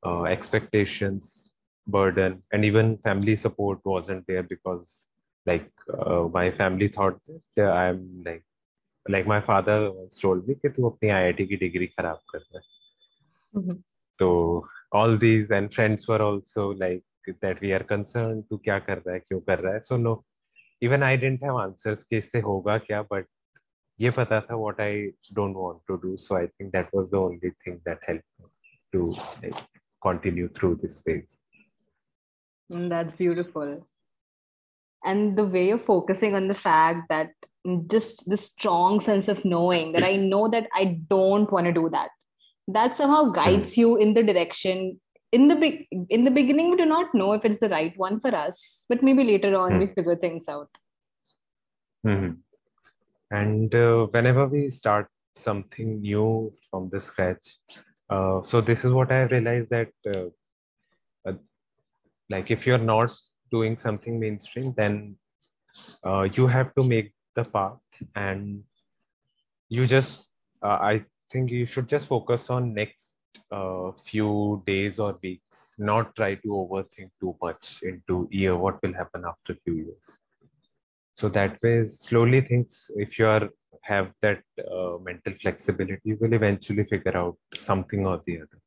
uh, 0.04 0.24
expectations, 0.24 1.50
burden, 1.86 2.42
and 2.52 2.64
even 2.64 2.98
family 2.98 3.36
support 3.36 3.80
wasn't 3.84 4.26
there 4.26 4.42
because, 4.42 5.06
like, 5.46 5.70
uh, 5.98 6.28
my 6.32 6.50
family 6.50 6.88
thought 6.88 7.18
that 7.56 7.70
I'm 7.70 8.22
like, 8.24 8.44
like 9.08 9.26
my 9.26 9.40
father 9.40 9.92
once 9.92 10.18
told 10.18 10.46
me 10.48 10.56
that 10.62 10.76
you 10.78 10.84
अपनी 10.84 11.10
IIT 11.10 11.48
की 11.48 11.58
degree 11.58 11.86
खराब 11.86 12.18
कर 12.30 12.38
रहा 12.38 12.58
है. 12.58 12.62
Mm-hmm. 13.56 13.76
So 14.18 14.66
all 14.92 15.16
these 15.16 15.50
and 15.50 15.72
friends 15.72 16.08
were 16.08 16.22
also 16.22 16.70
like 16.72 17.02
that 17.42 17.60
we 17.60 17.72
are 17.78 17.84
concerned 17.94 18.48
तू 18.50 18.56
क्या 18.64 18.78
कर 18.88 18.98
रहा 18.98 19.12
है 19.14 19.20
क्यों 19.20 19.40
कर 19.50 19.58
रहा 19.58 19.74
है 19.74 19.80
so 19.90 20.00
no 20.06 20.16
even 20.82 21.02
I 21.02 21.16
didn't 21.16 21.42
have 21.44 21.58
answers 21.58 22.02
कि 22.04 22.18
इससे 22.18 22.40
होगा 22.40 22.76
क्या 22.78 23.02
बट 23.12 23.26
ये 24.00 24.10
पता 24.16 24.40
था 24.40 24.56
what 24.56 24.80
I 24.80 25.06
don't 25.34 25.56
want 25.56 25.80
to 25.88 25.96
do 26.08 26.16
so 26.26 26.34
I 26.36 26.46
think 26.46 26.70
that 26.72 26.88
was 26.94 27.06
the 27.10 27.14
only 27.14 27.50
thing 27.50 27.76
that 27.88 28.08
help 28.08 28.48
to 28.92 29.10
like 29.42 29.62
continue 30.06 30.48
through 30.56 30.74
this 30.80 30.96
phase 31.04 31.32
mm, 32.72 32.88
that's 32.90 33.14
beautiful 33.20 33.70
and 35.10 35.38
the 35.38 35.46
way 35.54 35.62
you're 35.68 35.86
focusing 35.86 36.36
on 36.40 36.46
the 36.52 36.58
fact 36.60 37.08
that 37.14 37.48
just 37.94 38.22
the 38.32 38.38
strong 38.42 39.00
sense 39.06 39.30
of 39.34 39.40
knowing 39.52 39.90
that 39.96 40.06
i 40.10 40.12
know 40.26 40.42
that 40.54 40.68
i 40.82 40.84
don't 41.14 41.56
want 41.56 41.70
to 41.70 41.74
do 41.80 41.88
that 41.96 42.14
that 42.78 43.00
somehow 43.00 43.22
guides 43.40 43.72
mm. 43.72 43.82
you 43.82 43.96
in 44.06 44.14
the 44.18 44.24
direction 44.30 44.84
in 45.31 45.47
the 45.47 45.55
big 45.55 45.87
in 46.09 46.23
the 46.25 46.31
beginning 46.31 46.69
we 46.71 46.77
do 46.77 46.85
not 46.85 47.13
know 47.13 47.31
if 47.33 47.45
it's 47.45 47.59
the 47.59 47.69
right 47.69 47.97
one 47.97 48.19
for 48.19 48.33
us 48.35 48.85
but 48.89 49.01
maybe 49.01 49.23
later 49.23 49.55
on 49.55 49.73
mm. 49.73 49.79
we 49.79 49.87
figure 49.87 50.15
things 50.15 50.47
out 50.47 50.69
mm-hmm. 52.05 52.33
and 53.31 53.73
uh, 53.75 54.05
whenever 54.07 54.47
we 54.47 54.69
start 54.69 55.07
something 55.35 56.01
new 56.01 56.51
from 56.69 56.89
the 56.89 56.99
scratch 56.99 57.55
uh, 58.09 58.41
so 58.41 58.59
this 58.59 58.83
is 58.83 58.91
what 58.91 59.11
i 59.11 59.21
realized 59.23 59.69
that 59.69 59.91
uh, 60.15 60.27
uh, 61.25 61.33
like 62.29 62.51
if 62.51 62.67
you're 62.67 62.85
not 62.93 63.11
doing 63.51 63.77
something 63.77 64.19
mainstream 64.19 64.73
then 64.75 65.15
uh, 66.05 66.23
you 66.33 66.47
have 66.47 66.75
to 66.75 66.83
make 66.83 67.13
the 67.35 67.45
path 67.45 67.79
and 68.15 68.61
you 69.69 69.87
just 69.87 70.29
uh, 70.61 70.79
i 70.91 71.03
think 71.29 71.49
you 71.49 71.65
should 71.65 71.87
just 71.87 72.07
focus 72.07 72.49
on 72.49 72.73
next 72.73 73.10
a 73.51 73.91
few 74.05 74.63
days 74.65 74.99
or 74.99 75.17
weeks, 75.21 75.73
not 75.77 76.15
try 76.15 76.35
to 76.35 76.47
overthink 76.47 77.09
too 77.19 77.35
much 77.41 77.81
into 77.83 78.27
year 78.31 78.55
what 78.55 78.81
will 78.81 78.93
happen 78.93 79.23
after 79.25 79.53
a 79.53 79.57
few 79.63 79.75
years. 79.75 80.17
So 81.15 81.29
that 81.29 81.61
way, 81.61 81.83
slowly 81.85 82.41
things, 82.41 82.89
if 82.95 83.19
you 83.19 83.27
are 83.27 83.49
have 83.83 84.11
that 84.21 84.43
uh, 84.59 84.97
mental 85.01 85.33
flexibility, 85.41 85.99
you 86.03 86.17
will 86.19 86.33
eventually 86.33 86.83
figure 86.85 87.15
out 87.17 87.37
something 87.55 88.05
or 88.05 88.21
the 88.25 88.41
other. 88.41 88.59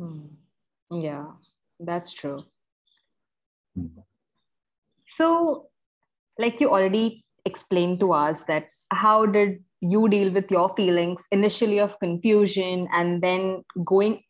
Hmm. 0.00 1.00
Yeah, 1.02 1.26
that's 1.80 2.12
true. 2.12 2.38
Hmm. 3.74 4.00
So, 5.06 5.68
like 6.38 6.60
you 6.60 6.70
already 6.70 7.24
explained 7.44 8.00
to 8.00 8.12
us 8.12 8.44
that 8.44 8.68
how 8.90 9.26
did 9.26 9.64
you 9.80 10.08
deal 10.08 10.32
with 10.32 10.50
your 10.50 10.74
feelings 10.74 11.26
initially 11.30 11.78
of 11.78 11.98
confusion 12.00 12.88
and 12.92 13.22
then 13.22 13.62
going 13.84 14.22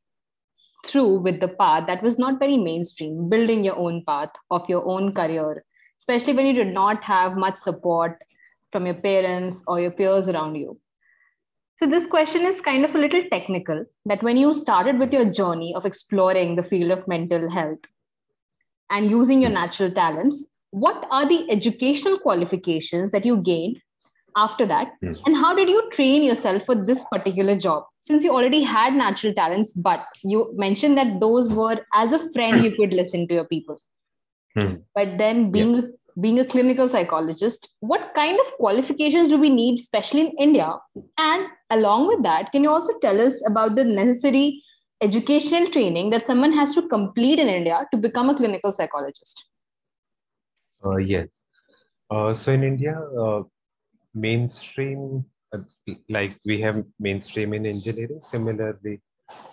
through 0.87 1.19
with 1.19 1.41
the 1.41 1.49
path 1.49 1.87
that 1.87 2.03
was 2.03 2.19
not 2.19 2.39
very 2.39 2.57
mainstream 2.57 3.29
building 3.29 3.65
your 3.65 3.77
own 3.77 4.03
path 4.07 4.31
of 4.51 4.69
your 4.69 4.85
own 4.87 5.13
career 5.13 5.65
especially 5.99 6.33
when 6.33 6.47
you 6.47 6.53
did 6.53 6.73
not 6.73 7.03
have 7.03 7.37
much 7.37 7.57
support 7.57 8.23
from 8.71 8.87
your 8.87 8.95
parents 8.95 9.65
or 9.67 9.81
your 9.81 9.91
peers 9.91 10.29
around 10.29 10.55
you. 10.55 10.79
So 11.79 11.87
this 11.87 12.07
question 12.07 12.43
is 12.43 12.61
kind 12.61 12.85
of 12.85 12.95
a 12.95 12.99
little 12.99 13.23
technical 13.31 13.85
that 14.07 14.23
when 14.23 14.37
you 14.37 14.53
started 14.53 14.99
with 14.99 15.13
your 15.13 15.31
journey 15.31 15.75
of 15.77 15.87
exploring 15.87 16.57
the 16.57 16.63
field 16.63 16.91
of 16.91 17.07
mental 17.07 17.49
health 17.51 17.79
and 18.91 19.11
using 19.11 19.41
your 19.41 19.51
natural 19.51 19.91
talents 19.91 20.53
what 20.71 21.07
are 21.11 21.27
the 21.27 21.51
educational 21.51 22.19
qualifications 22.19 23.11
that 23.11 23.25
you 23.25 23.39
gained 23.39 23.79
after 24.37 24.67
that 24.67 24.93
mm. 25.05 25.19
and 25.27 25.37
how 25.37 25.55
did 25.55 25.69
you 25.69 25.83
train 25.91 26.23
yourself 26.23 26.65
for 26.65 26.75
this 26.75 27.05
particular 27.13 27.57
job 27.57 27.85
since 28.01 28.25
you 28.25 28.33
already 28.33 28.63
had 28.63 28.95
natural 28.95 29.35
talents 29.35 29.73
but 29.73 30.05
you 30.23 30.53
mentioned 30.57 30.97
that 30.97 31.21
those 31.21 31.53
were 31.53 31.79
as 31.95 32.13
a 32.13 32.33
friend 32.33 32.63
you 32.63 32.75
could 32.77 32.93
listen 32.93 33.27
to 33.29 33.35
your 33.35 33.45
people 33.45 33.81
mm. 34.57 34.81
but 34.95 35.17
then 35.19 35.51
being 35.51 35.75
yeah. 35.77 35.89
being 36.21 36.41
a 36.41 36.45
clinical 36.45 36.89
psychologist 36.89 37.69
what 37.81 38.13
kind 38.15 38.39
of 38.45 38.53
qualifications 38.55 39.29
do 39.29 39.39
we 39.39 39.51
need 39.51 39.79
especially 39.81 40.23
in 40.27 40.33
india 40.47 40.71
and 41.19 41.47
along 41.71 42.07
with 42.07 42.23
that 42.23 42.51
can 42.53 42.63
you 42.63 42.71
also 42.71 42.99
tell 43.01 43.21
us 43.27 43.43
about 43.51 43.77
the 43.77 43.85
necessary 43.85 44.63
educational 45.01 45.69
training 45.71 46.11
that 46.11 46.23
someone 46.23 46.53
has 46.53 46.75
to 46.75 46.89
complete 46.89 47.39
in 47.39 47.49
india 47.59 47.85
to 47.93 48.01
become 48.07 48.31
a 48.31 48.35
clinical 48.41 48.73
psychologist 48.73 49.47
uh, 50.85 50.97
yes 50.97 51.45
uh, 52.11 52.35
so 52.35 52.53
in 52.53 52.65
india 52.73 52.99
uh, 53.25 53.43
mainstream, 54.21 55.25
uh, 55.53 55.59
like 56.09 56.39
we 56.45 56.61
have 56.61 56.85
mainstream 56.99 57.55
in 57.55 57.67
engineering, 57.67 58.21
similarly, 58.21 59.01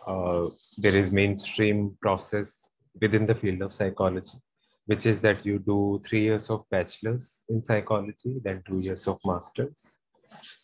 uh, 0.08 0.48
there 0.78 0.96
is 0.96 1.12
mainstream 1.12 1.98
process 2.02 2.70
within 3.02 3.26
the 3.26 3.36
field 3.36 3.62
of 3.62 3.74
psychology, 3.74 4.38
which 4.86 5.06
is 5.06 5.20
that 5.20 5.46
you 5.46 5.60
do 5.60 6.02
three 6.08 6.24
years 6.24 6.50
of 6.50 6.64
bachelor's 6.72 7.44
in 7.50 7.64
psychology, 7.64 8.40
then 8.44 8.64
two 8.68 8.80
years 8.80 9.08
of 9.08 9.20
master's. 9.26 10.00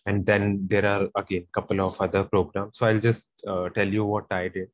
And 0.06 0.26
then 0.26 0.66
there 0.68 0.86
are 0.86 1.08
again 1.16 1.46
a 1.48 1.62
couple 1.62 1.82
of 1.82 2.00
other 2.02 2.24
programs. 2.24 2.78
So 2.78 2.88
I'll 2.88 3.00
just 3.00 3.30
uh, 3.48 3.70
tell 3.70 3.88
you 3.88 4.06
what 4.06 4.26
I 4.32 4.48
did. 4.48 4.70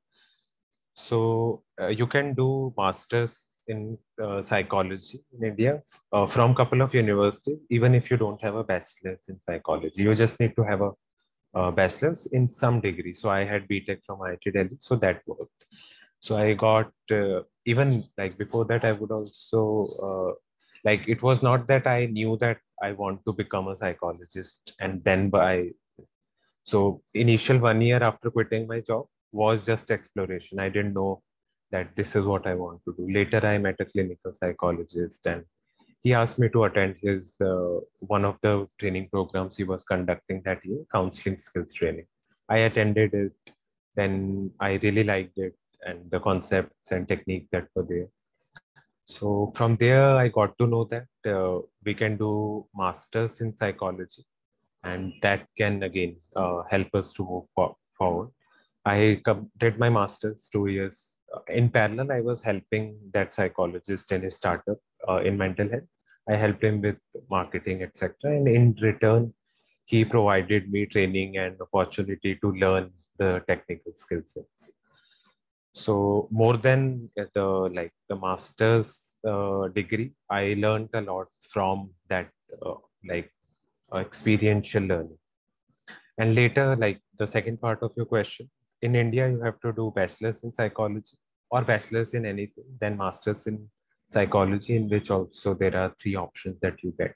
So 0.94 1.64
uh, 1.82 1.88
you 1.88 2.08
can 2.08 2.34
do 2.34 2.74
master's 2.78 3.40
in 3.68 3.98
uh, 4.22 4.42
psychology 4.42 5.24
in 5.38 5.46
India 5.46 5.82
uh, 6.14 6.26
from 6.26 6.56
couple 6.56 6.82
of 6.82 6.94
universities, 6.94 7.60
even 7.70 7.94
if 7.96 8.10
you 8.12 8.18
don't 8.18 8.42
have 8.42 8.56
a 8.56 8.64
bachelor's 8.64 9.26
in 9.30 9.40
psychology. 9.42 10.04
You 10.04 10.16
just 10.16 10.40
need 10.40 10.56
to 10.56 10.64
have 10.64 10.82
a, 10.82 10.92
a 11.54 11.72
bachelor's 11.72 12.26
in 12.28 12.48
some 12.48 12.82
degree. 12.82 13.14
So 13.14 13.30
I 13.30 13.44
had 13.44 13.68
BTech 13.68 14.00
from 14.06 14.20
IIT 14.22 14.52
Delhi, 14.54 14.78
so 14.80 14.96
that 14.98 15.22
worked. 15.28 15.66
So 16.22 16.36
I 16.38 16.54
got 16.54 16.92
uh, 17.12 17.42
even 17.66 18.04
like 18.18 18.38
before 18.38 18.66
that, 18.66 18.86
I 18.86 18.94
would 18.94 19.12
also 19.12 19.88
uh, 20.08 20.34
like 20.84 21.08
it 21.08 21.22
was 21.22 21.42
not 21.42 21.68
that 21.68 21.88
I 21.88 22.06
knew 22.06 22.38
that 22.38 22.60
I 22.82 22.92
want 22.94 23.24
to 23.26 23.34
become 23.34 23.68
a 23.68 23.76
psychologist 23.76 24.74
and 24.80 25.04
then 25.04 25.30
by 25.30 25.70
so 26.64 27.02
initial 27.14 27.60
one 27.60 27.82
year 27.82 28.02
after 28.04 28.30
quitting 28.30 28.68
my 28.68 28.82
job 28.82 29.06
was 29.32 29.66
just 29.66 29.92
exploration. 29.92 30.60
I 30.60 30.70
didn't 30.70 30.94
know 30.94 31.22
that 31.72 31.96
this 31.96 32.16
is 32.16 32.26
what 32.26 32.48
I 32.48 32.54
want 32.54 32.82
to 32.86 32.94
do. 32.98 33.12
Later, 33.12 33.46
I 33.46 33.58
met 33.58 33.76
a 33.80 33.86
clinical 33.86 34.34
psychologist 34.34 35.26
and 35.26 35.44
he 36.02 36.14
asked 36.14 36.40
me 36.40 36.50
to 36.50 36.66
attend 36.66 36.96
his 37.02 37.36
uh, 37.42 37.80
one 38.00 38.26
of 38.26 38.38
the 38.42 38.68
training 38.80 39.10
programs 39.12 39.58
he 39.58 39.64
was 39.64 39.84
conducting 39.84 40.42
that 40.46 40.64
year, 40.66 40.84
counseling 40.92 41.38
skills 41.38 41.74
training. 41.74 42.06
I 42.50 42.60
attended 42.60 43.14
it, 43.14 43.34
then 43.96 44.52
I 44.60 44.74
really 44.84 45.04
liked 45.04 45.38
it 45.38 45.56
and 45.84 46.10
the 46.12 46.20
concepts 46.20 46.92
and 46.92 47.08
techniques 47.08 47.50
that 47.52 47.68
were 47.76 47.84
there. 47.84 48.08
So 49.06 49.54
from 49.56 49.78
there, 49.78 50.16
I 50.18 50.28
got 50.28 50.58
to 50.60 50.68
know 50.68 50.84
that 50.86 51.08
uh, 51.26 51.60
we 51.86 51.94
can 51.94 52.18
do 52.18 52.66
masters 52.76 53.40
in 53.40 53.54
psychology, 53.54 54.26
and 54.84 55.14
that 55.22 55.48
can 55.58 55.84
again 55.84 56.18
uh, 56.36 56.64
help 56.70 56.94
us 56.94 57.14
to 57.14 57.24
move 57.24 57.46
for- 57.56 57.76
forward. 57.98 58.30
I 58.86 59.22
did 59.60 59.80
my 59.80 59.90
masters 59.90 60.50
two 60.52 60.68
years. 60.68 61.17
In 61.50 61.70
parallel, 61.70 62.12
I 62.12 62.22
was 62.22 62.42
helping 62.42 62.98
that 63.14 63.34
psychologist 63.34 64.12
in 64.12 64.22
his 64.22 64.36
startup 64.36 64.78
uh, 65.08 65.18
in 65.18 65.38
mental 65.38 65.70
health. 65.70 65.84
I 66.30 66.36
helped 66.36 66.64
him 66.64 66.82
with 66.82 66.98
marketing, 67.30 67.84
etc. 67.84 68.16
And 68.24 68.48
in 68.48 68.76
return, 68.82 69.34
he 69.86 70.04
provided 70.04 70.72
me 70.72 70.86
training 70.86 71.38
and 71.38 71.56
opportunity 71.62 72.36
to 72.42 72.52
learn 72.54 72.92
the 73.18 73.42
technical 73.48 73.94
skill 73.96 74.22
sets 74.26 74.72
so 75.84 76.28
more 76.32 76.58
than 76.58 77.10
the 77.36 77.48
like 77.78 77.94
the 78.10 78.18
master's 78.26 78.90
uh, 79.32 79.68
degree 79.80 80.12
i 80.30 80.44
learned 80.66 80.90
a 80.94 81.02
lot 81.10 81.28
from 81.54 81.90
that 82.12 82.30
uh, 82.66 82.80
like 83.12 83.30
experiential 84.04 84.84
learning 84.92 85.22
and 86.18 86.36
later 86.42 86.68
like 86.86 87.00
the 87.22 87.28
second 87.36 87.58
part 87.66 87.80
of 87.88 87.92
your 88.00 88.08
question 88.16 88.50
in 88.82 88.96
india 88.96 89.30
you 89.30 89.40
have 89.42 89.60
to 89.60 89.72
do 89.74 89.92
bachelor's 89.96 90.44
in 90.44 90.54
psychology 90.54 91.18
or 91.52 91.64
bachelor's 91.64 92.14
in 92.14 92.26
anything 92.26 92.66
then 92.82 92.98
master's 92.98 93.48
in 93.48 93.58
psychology 94.10 94.76
in 94.76 94.90
which 94.90 95.10
also 95.12 95.54
there 95.54 95.76
are 95.76 95.94
three 96.02 96.16
options 96.16 96.60
that 96.62 96.84
you 96.84 96.94
get 97.00 97.16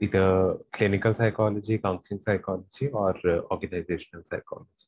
either 0.00 0.56
clinical 0.72 1.14
psychology 1.14 1.78
counseling 1.78 2.20
psychology 2.20 2.88
or 2.88 3.14
uh, 3.24 3.40
organizational 3.50 4.22
psychology 4.30 4.86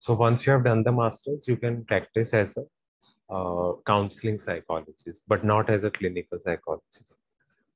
so 0.00 0.14
once 0.14 0.46
you 0.46 0.52
have 0.52 0.64
done 0.64 0.82
the 0.82 0.92
masters, 0.92 1.42
you 1.46 1.56
can 1.56 1.84
practice 1.84 2.32
as 2.32 2.56
a 2.56 3.34
uh, 3.34 3.72
counseling 3.86 4.38
psychologist, 4.38 5.22
but 5.26 5.44
not 5.44 5.68
as 5.68 5.84
a 5.84 5.90
clinical 5.90 6.38
psychologist. 6.44 7.18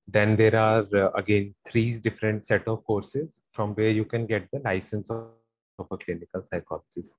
Then 0.09 0.37
there 0.37 0.57
are 0.57 0.87
uh, 0.95 1.11
again 1.11 1.55
three 1.69 1.99
different 1.99 2.47
set 2.47 2.67
of 2.69 2.85
courses 2.85 3.41
from 3.53 3.75
where 3.75 3.91
you 3.91 4.05
can 4.05 4.27
get 4.27 4.49
the 4.53 4.61
license 4.61 5.11
of, 5.11 5.27
of 5.79 5.87
a 5.91 5.97
clinical 5.97 6.45
psychologist. 6.51 7.17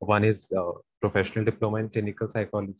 One 0.00 0.24
is 0.24 0.50
uh, 0.56 0.72
professional 1.00 1.44
diploma 1.44 1.78
in 1.78 1.90
clinical 1.90 2.28
psychology, 2.28 2.74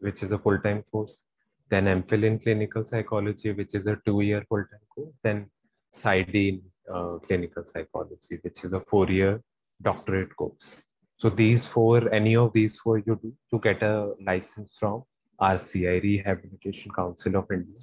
which 0.00 0.22
is 0.22 0.32
a 0.32 0.38
full-time 0.38 0.82
course. 0.92 1.24
Then 1.70 1.86
MPhil 1.86 2.24
in 2.24 2.38
clinical 2.38 2.84
psychology, 2.84 3.52
which 3.52 3.74
is 3.74 3.86
a 3.86 3.96
two-year 4.06 4.44
full-time 4.48 4.80
course. 4.94 5.14
Then 5.22 5.50
PsyD 5.94 6.34
in 6.34 6.62
uh, 6.92 7.18
clinical 7.26 7.64
psychology, 7.64 8.38
which 8.42 8.64
is 8.64 8.74
a 8.74 8.80
four-year 8.80 9.42
doctorate 9.82 10.36
course. 10.36 10.82
So 11.18 11.30
these 11.30 11.66
four, 11.66 12.12
any 12.12 12.36
of 12.36 12.52
these 12.52 12.76
four 12.76 12.98
you 12.98 13.18
do 13.20 13.34
to 13.50 13.58
get 13.60 13.82
a 13.82 14.12
license 14.24 14.76
from 14.78 15.04
RCI, 15.40 16.02
Rehabilitation 16.02 16.92
Council 16.92 17.36
of 17.36 17.50
India. 17.50 17.80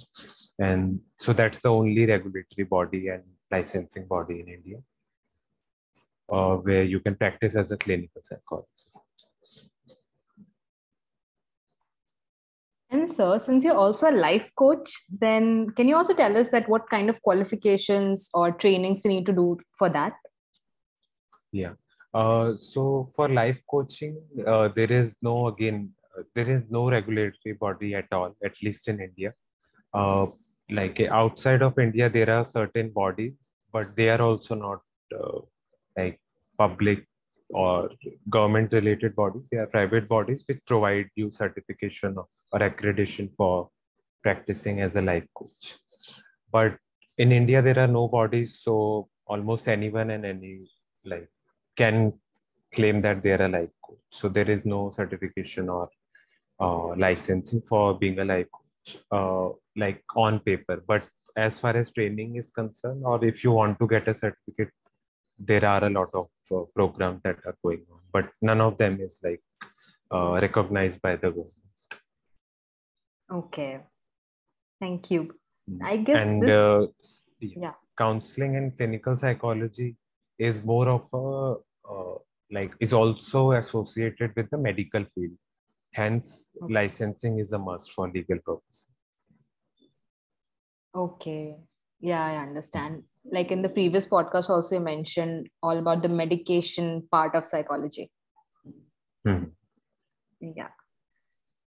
And 0.58 1.00
so 1.18 1.32
that's 1.32 1.58
the 1.58 1.68
only 1.68 2.06
regulatory 2.06 2.64
body 2.64 3.08
and 3.08 3.24
licensing 3.50 4.06
body 4.06 4.40
in 4.40 4.48
India 4.48 4.78
uh, 6.28 6.56
where 6.56 6.82
you 6.82 7.00
can 7.00 7.14
practice 7.14 7.54
as 7.54 7.70
a 7.70 7.76
clinical 7.76 8.22
psychologist. 8.22 8.85
And 12.90 13.10
sir, 13.10 13.38
since 13.38 13.64
you're 13.64 13.76
also 13.76 14.10
a 14.10 14.12
life 14.12 14.50
coach, 14.56 14.92
then 15.10 15.70
can 15.70 15.88
you 15.88 15.96
also 15.96 16.14
tell 16.14 16.36
us 16.36 16.50
that 16.50 16.68
what 16.68 16.88
kind 16.88 17.10
of 17.10 17.20
qualifications 17.22 18.30
or 18.32 18.52
trainings 18.52 19.02
we 19.04 19.10
need 19.10 19.26
to 19.26 19.32
do 19.32 19.58
for 19.76 19.88
that? 19.88 20.12
Yeah. 21.50 21.72
Uh, 22.14 22.54
so 22.56 23.08
for 23.14 23.28
life 23.28 23.60
coaching, 23.68 24.16
uh, 24.46 24.68
there 24.68 24.90
is 24.90 25.16
no 25.20 25.48
again, 25.48 25.92
uh, 26.16 26.22
there 26.34 26.48
is 26.48 26.62
no 26.70 26.88
regulatory 26.88 27.54
body 27.54 27.94
at 27.94 28.06
all, 28.12 28.36
at 28.44 28.52
least 28.62 28.88
in 28.88 29.00
India. 29.00 29.34
Uh, 29.92 30.26
like 30.70 31.00
outside 31.00 31.62
of 31.62 31.78
India, 31.78 32.08
there 32.08 32.30
are 32.30 32.44
certain 32.44 32.90
bodies, 32.90 33.32
but 33.72 33.94
they 33.96 34.08
are 34.08 34.22
also 34.22 34.54
not 34.54 34.80
uh, 35.18 35.40
like 35.96 36.20
public 36.56 37.06
or 37.50 37.90
government 38.30 38.72
related 38.72 39.14
bodies. 39.14 39.46
They 39.50 39.58
are 39.58 39.66
private 39.66 40.08
bodies 40.08 40.44
which 40.46 40.60
provide 40.66 41.08
you 41.14 41.30
certification 41.32 42.16
or 42.18 42.58
accreditation 42.58 43.30
for 43.36 43.70
practicing 44.22 44.80
as 44.80 44.96
a 44.96 45.02
life 45.02 45.26
coach. 45.34 45.76
But 46.50 46.78
in 47.18 47.32
India, 47.32 47.62
there 47.62 47.78
are 47.78 47.86
no 47.86 48.08
bodies, 48.08 48.60
so 48.62 49.08
almost 49.26 49.68
anyone 49.68 50.10
and 50.10 50.24
any 50.24 50.68
like 51.04 51.28
can 51.76 52.12
claim 52.74 53.00
that 53.02 53.22
they 53.22 53.32
are 53.32 53.42
a 53.42 53.48
life 53.48 53.70
coach. 53.84 53.98
So 54.10 54.28
there 54.28 54.50
is 54.50 54.64
no 54.64 54.92
certification 54.96 55.68
or 55.68 55.88
uh, 56.60 56.94
licensing 56.96 57.62
for 57.68 57.98
being 57.98 58.18
a 58.18 58.24
life 58.24 58.46
coach, 58.52 58.98
uh, 59.10 59.48
like 59.76 60.02
on 60.16 60.40
paper. 60.40 60.82
But 60.86 61.04
as 61.36 61.58
far 61.58 61.76
as 61.76 61.90
training 61.90 62.36
is 62.36 62.50
concerned, 62.50 63.02
or 63.04 63.24
if 63.24 63.44
you 63.44 63.52
want 63.52 63.78
to 63.78 63.86
get 63.86 64.08
a 64.08 64.14
certificate, 64.14 64.70
there 65.38 65.64
are 65.64 65.84
a 65.84 65.90
lot 65.90 66.08
of 66.14 66.28
uh, 66.52 66.62
programs 66.74 67.20
that 67.24 67.38
are 67.46 67.56
going 67.62 67.84
on, 67.90 68.00
but 68.12 68.30
none 68.42 68.60
of 68.60 68.78
them 68.78 69.00
is 69.00 69.18
like 69.22 69.42
uh, 70.12 70.32
recognized 70.40 71.00
by 71.02 71.16
the 71.16 71.30
government. 71.30 71.52
Okay, 73.32 73.80
thank 74.80 75.10
you. 75.10 75.34
Hmm. 75.68 75.84
I 75.84 75.96
guess 75.98 76.22
and 76.22 76.42
this... 76.42 76.50
Uh, 76.50 76.86
yeah. 77.40 77.72
counseling 77.98 78.56
and 78.56 78.76
clinical 78.76 79.18
psychology 79.18 79.96
is 80.38 80.62
more 80.64 80.88
of 80.88 81.04
a 81.12 81.56
uh, 81.90 82.18
like 82.50 82.72
is 82.80 82.92
also 82.92 83.52
associated 83.52 84.32
with 84.36 84.48
the 84.50 84.58
medical 84.58 85.04
field. 85.14 85.36
Hence, 85.92 86.50
okay. 86.62 86.72
licensing 86.72 87.38
is 87.38 87.52
a 87.52 87.58
must 87.58 87.92
for 87.92 88.08
legal 88.10 88.38
purpose. 88.44 88.86
Okay. 90.94 91.56
Yeah, 92.00 92.24
I 92.24 92.36
understand. 92.36 93.02
Like 93.32 93.50
in 93.50 93.62
the 93.62 93.68
previous 93.68 94.06
podcast, 94.06 94.48
also 94.48 94.76
you 94.76 94.80
mentioned 94.80 95.48
all 95.62 95.78
about 95.78 96.02
the 96.02 96.08
medication 96.08 97.06
part 97.10 97.34
of 97.34 97.46
psychology. 97.46 98.10
Mm-hmm. 99.26 99.46
Yeah. 100.40 100.68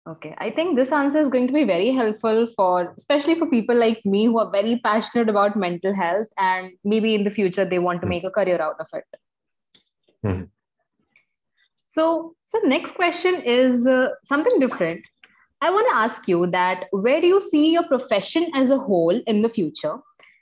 Okay. 0.07 0.33
I 0.37 0.49
think 0.49 0.75
this 0.75 0.91
answer 0.91 1.19
is 1.19 1.29
going 1.29 1.47
to 1.47 1.53
be 1.53 1.65
very 1.65 1.91
helpful 1.91 2.47
for, 2.55 2.93
especially 2.97 3.35
for 3.35 3.47
people 3.47 3.75
like 3.75 4.03
me 4.05 4.25
who 4.25 4.39
are 4.39 4.49
very 4.49 4.79
passionate 4.83 5.29
about 5.29 5.55
mental 5.55 5.93
health 5.93 6.27
and 6.37 6.71
maybe 6.83 7.13
in 7.13 7.23
the 7.23 7.29
future 7.29 7.65
they 7.65 7.79
want 7.79 8.01
to 8.01 8.05
hmm. 8.05 8.09
make 8.09 8.23
a 8.23 8.31
career 8.31 8.61
out 8.61 8.77
of 8.79 8.87
it. 8.93 9.03
Mm-hmm. 10.25 10.43
So, 11.87 12.35
so 12.45 12.59
next 12.63 12.91
question 12.91 13.41
is 13.41 13.85
uh, 13.85 14.09
something 14.23 14.59
different. 14.59 15.01
I 15.61 15.71
want 15.71 15.87
to 15.89 15.95
ask 15.95 16.27
you 16.27 16.47
that 16.47 16.85
where 16.91 17.19
do 17.19 17.27
you 17.27 17.41
see 17.41 17.73
your 17.73 17.83
profession 17.83 18.49
as 18.55 18.71
a 18.71 18.77
whole 18.77 19.19
in 19.27 19.41
the 19.41 19.49
future? 19.49 19.97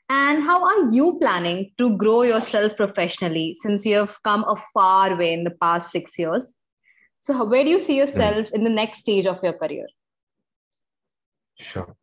And 0.09 0.43
how 0.43 0.63
are 0.65 0.89
you 0.89 1.17
planning 1.19 1.71
to 1.77 1.97
grow 1.97 2.21
yourself 2.21 2.77
professionally 2.77 3.55
since 3.61 3.85
you 3.85 3.95
have 3.95 4.21
come 4.23 4.45
a 4.47 4.55
far 4.55 5.17
way 5.17 5.33
in 5.33 5.43
the 5.43 5.51
past 5.51 5.91
six 5.91 6.17
years? 6.17 6.55
So, 7.19 7.43
where 7.43 7.63
do 7.63 7.69
you 7.69 7.79
see 7.79 7.97
yourself 7.97 8.49
in 8.53 8.63
the 8.63 8.69
next 8.69 8.99
stage 8.99 9.25
of 9.25 9.43
your 9.43 9.53
career? 9.53 9.87
Sure. 11.59 11.93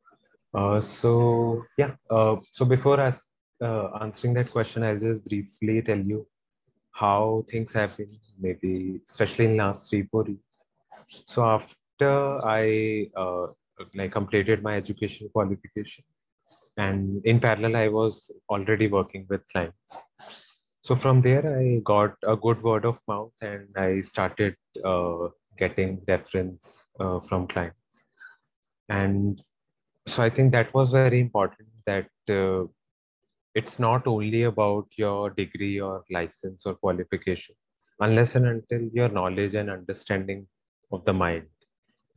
Uh, 0.52 0.80
so, 0.80 1.64
yeah. 1.78 1.92
Uh, 2.10 2.36
so, 2.52 2.66
before 2.66 3.00
us 3.00 3.30
uh, 3.62 3.88
answering 4.02 4.34
that 4.34 4.50
question, 4.50 4.82
I'll 4.82 4.98
just 4.98 5.24
briefly 5.24 5.80
tell 5.80 5.98
you 5.98 6.26
how 6.94 7.44
things 7.50 7.72
have 7.72 7.96
been, 7.96 8.18
maybe 8.38 9.00
especially 9.08 9.46
in 9.46 9.56
last 9.56 9.88
three, 9.88 10.02
four 10.10 10.26
years. 10.26 10.38
So 11.26 11.44
after 11.44 12.46
I 12.46 13.08
uh, 13.16 13.46
like 13.94 14.12
completed 14.12 14.62
my 14.62 14.76
education 14.76 15.28
qualification, 15.32 16.04
and 16.76 17.24
in 17.24 17.40
parallel, 17.40 17.76
I 17.76 17.88
was 17.88 18.30
already 18.48 18.88
working 18.88 19.26
with 19.28 19.46
clients. 19.48 19.76
So 20.82 20.94
from 20.96 21.22
there, 21.22 21.58
I 21.58 21.80
got 21.84 22.14
a 22.26 22.36
good 22.36 22.62
word 22.62 22.84
of 22.84 22.98
mouth, 23.08 23.32
and 23.40 23.68
I 23.76 24.00
started 24.00 24.56
uh, 24.84 25.28
getting 25.58 26.02
reference 26.06 26.86
uh, 27.00 27.20
from 27.20 27.46
clients. 27.46 27.78
And 28.88 29.40
so 30.06 30.22
I 30.22 30.30
think 30.30 30.52
that 30.52 30.74
was 30.74 30.90
very 30.92 31.20
important 31.20 31.68
that 31.86 32.08
uh, 32.28 32.66
it's 33.54 33.78
not 33.78 34.06
only 34.06 34.42
about 34.42 34.86
your 34.96 35.30
degree 35.30 35.80
or 35.80 36.04
license 36.10 36.62
or 36.66 36.74
qualification 36.74 37.54
unless 38.00 38.34
and 38.34 38.46
until 38.46 38.88
your 38.92 39.08
knowledge 39.08 39.54
and 39.54 39.70
understanding 39.70 40.46
of 40.92 41.04
the 41.04 41.12
mind 41.12 41.46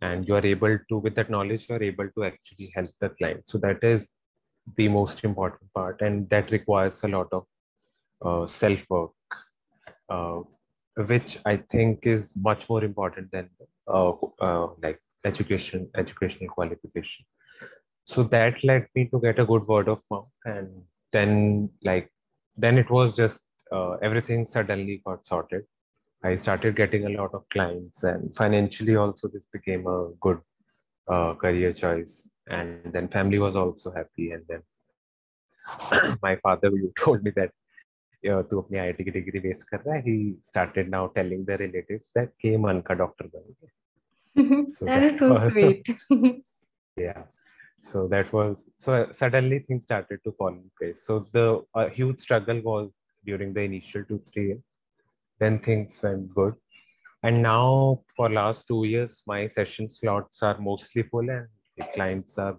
and 0.02 0.28
you 0.28 0.36
are 0.36 0.46
able 0.46 0.78
to 0.90 0.98
with 0.98 1.16
that 1.16 1.30
knowledge 1.30 1.68
you 1.70 1.76
are 1.76 1.84
able 1.84 2.10
to 2.16 2.24
actually 2.24 2.72
help 2.76 2.90
the 3.00 3.10
client 3.10 3.42
so 3.46 3.58
that 3.58 3.84
is 3.84 4.14
the 4.76 4.88
most 4.88 5.24
important 5.24 5.72
part, 5.74 6.02
and 6.02 6.30
that 6.30 6.52
requires 6.52 7.04
a 7.04 7.08
lot 7.08 7.28
of 7.32 7.46
uh, 8.24 8.48
self 8.48 8.80
work, 8.90 9.12
uh, 10.10 10.42
which 11.08 11.40
I 11.46 11.58
think 11.58 12.06
is 12.06 12.34
much 12.36 12.68
more 12.70 12.84
important 12.84 13.32
than 13.32 13.50
uh, 13.88 14.12
uh, 14.40 14.68
like 14.82 15.00
education, 15.26 15.90
educational 15.96 16.50
qualification. 16.50 17.26
So 18.06 18.24
that 18.24 18.64
led 18.64 18.88
me 18.96 19.06
to 19.06 19.20
get 19.20 19.40
a 19.40 19.46
good 19.46 19.68
word 19.68 19.88
of 19.90 20.02
mouth, 20.10 20.30
and 20.46 20.70
then 21.12 21.70
like 21.84 22.10
then 22.56 22.78
it 22.78 22.90
was 22.90 23.16
just 23.16 23.44
uh, 23.72 23.92
everything 24.02 24.46
suddenly 24.46 25.02
got 25.06 25.26
sorted. 25.26 25.64
I 26.24 26.36
started 26.36 26.76
getting 26.76 27.06
a 27.06 27.10
lot 27.10 27.34
of 27.34 27.48
clients, 27.50 28.04
and 28.04 28.36
financially 28.36 28.96
also 28.96 29.28
this 29.28 29.46
became 29.54 29.86
a 29.88 30.10
good 30.20 30.40
uh, 31.08 31.36
career 31.36 31.74
choice 31.74 32.30
And 32.49 32.93
then 32.93 33.09
family 33.09 33.39
was 33.39 33.57
also 33.57 33.93
happy. 33.93 34.31
And 34.33 34.45
then 34.49 34.63
my 36.23 36.37
father 36.37 36.71
you 36.71 36.93
told 36.99 37.23
me 37.23 37.33
that 37.37 37.51
uh, 38.31 38.43
तू 38.51 38.61
अपनी 38.61 38.79
IIT 38.79 39.05
की 39.05 39.11
degree 39.11 39.39
west 39.49 39.69
कर 39.69 39.81
रहा 39.87 39.95
है 39.97 40.03
he 40.05 40.17
started 40.49 40.91
now 40.95 41.07
telling 41.17 41.45
the 41.51 41.57
relatives 41.63 42.11
that 42.17 42.35
के 42.41 42.57
मन 42.65 42.81
का 42.89 42.95
doctor 43.03 43.31
बन 43.35 44.67
so 44.71 44.85
that, 44.85 45.01
that 45.01 45.03
is 45.03 45.19
so 45.19 45.29
was, 45.29 45.53
sweet 45.53 45.89
yeah 46.97 47.23
so 47.81 48.07
that 48.09 48.33
was 48.33 48.63
so 48.79 49.07
suddenly 49.13 49.59
things 49.59 49.85
started 49.85 50.23
to 50.25 50.33
fall 50.39 50.49
in 50.49 50.71
place 50.81 51.03
so 51.07 51.19
the 51.33 51.47
uh, 51.75 51.89
huge 51.89 52.21
struggle 52.21 52.61
was 52.69 52.91
during 53.25 53.53
the 53.53 53.61
initial 53.61 54.05
two 54.05 54.21
three 54.31 54.47
years 54.49 54.63
then 55.41 55.59
things 55.59 56.01
went 56.03 56.33
good 56.35 56.55
and 57.23 57.43
now 57.43 58.01
for 58.17 58.31
last 58.31 58.67
two 58.69 58.85
years 58.85 59.23
my 59.27 59.41
session 59.59 59.89
slots 59.89 60.43
are 60.43 60.57
mostly 60.59 61.03
full 61.03 61.29
and 61.39 61.49
the 61.78 61.86
clients 61.94 62.38
are 62.38 62.58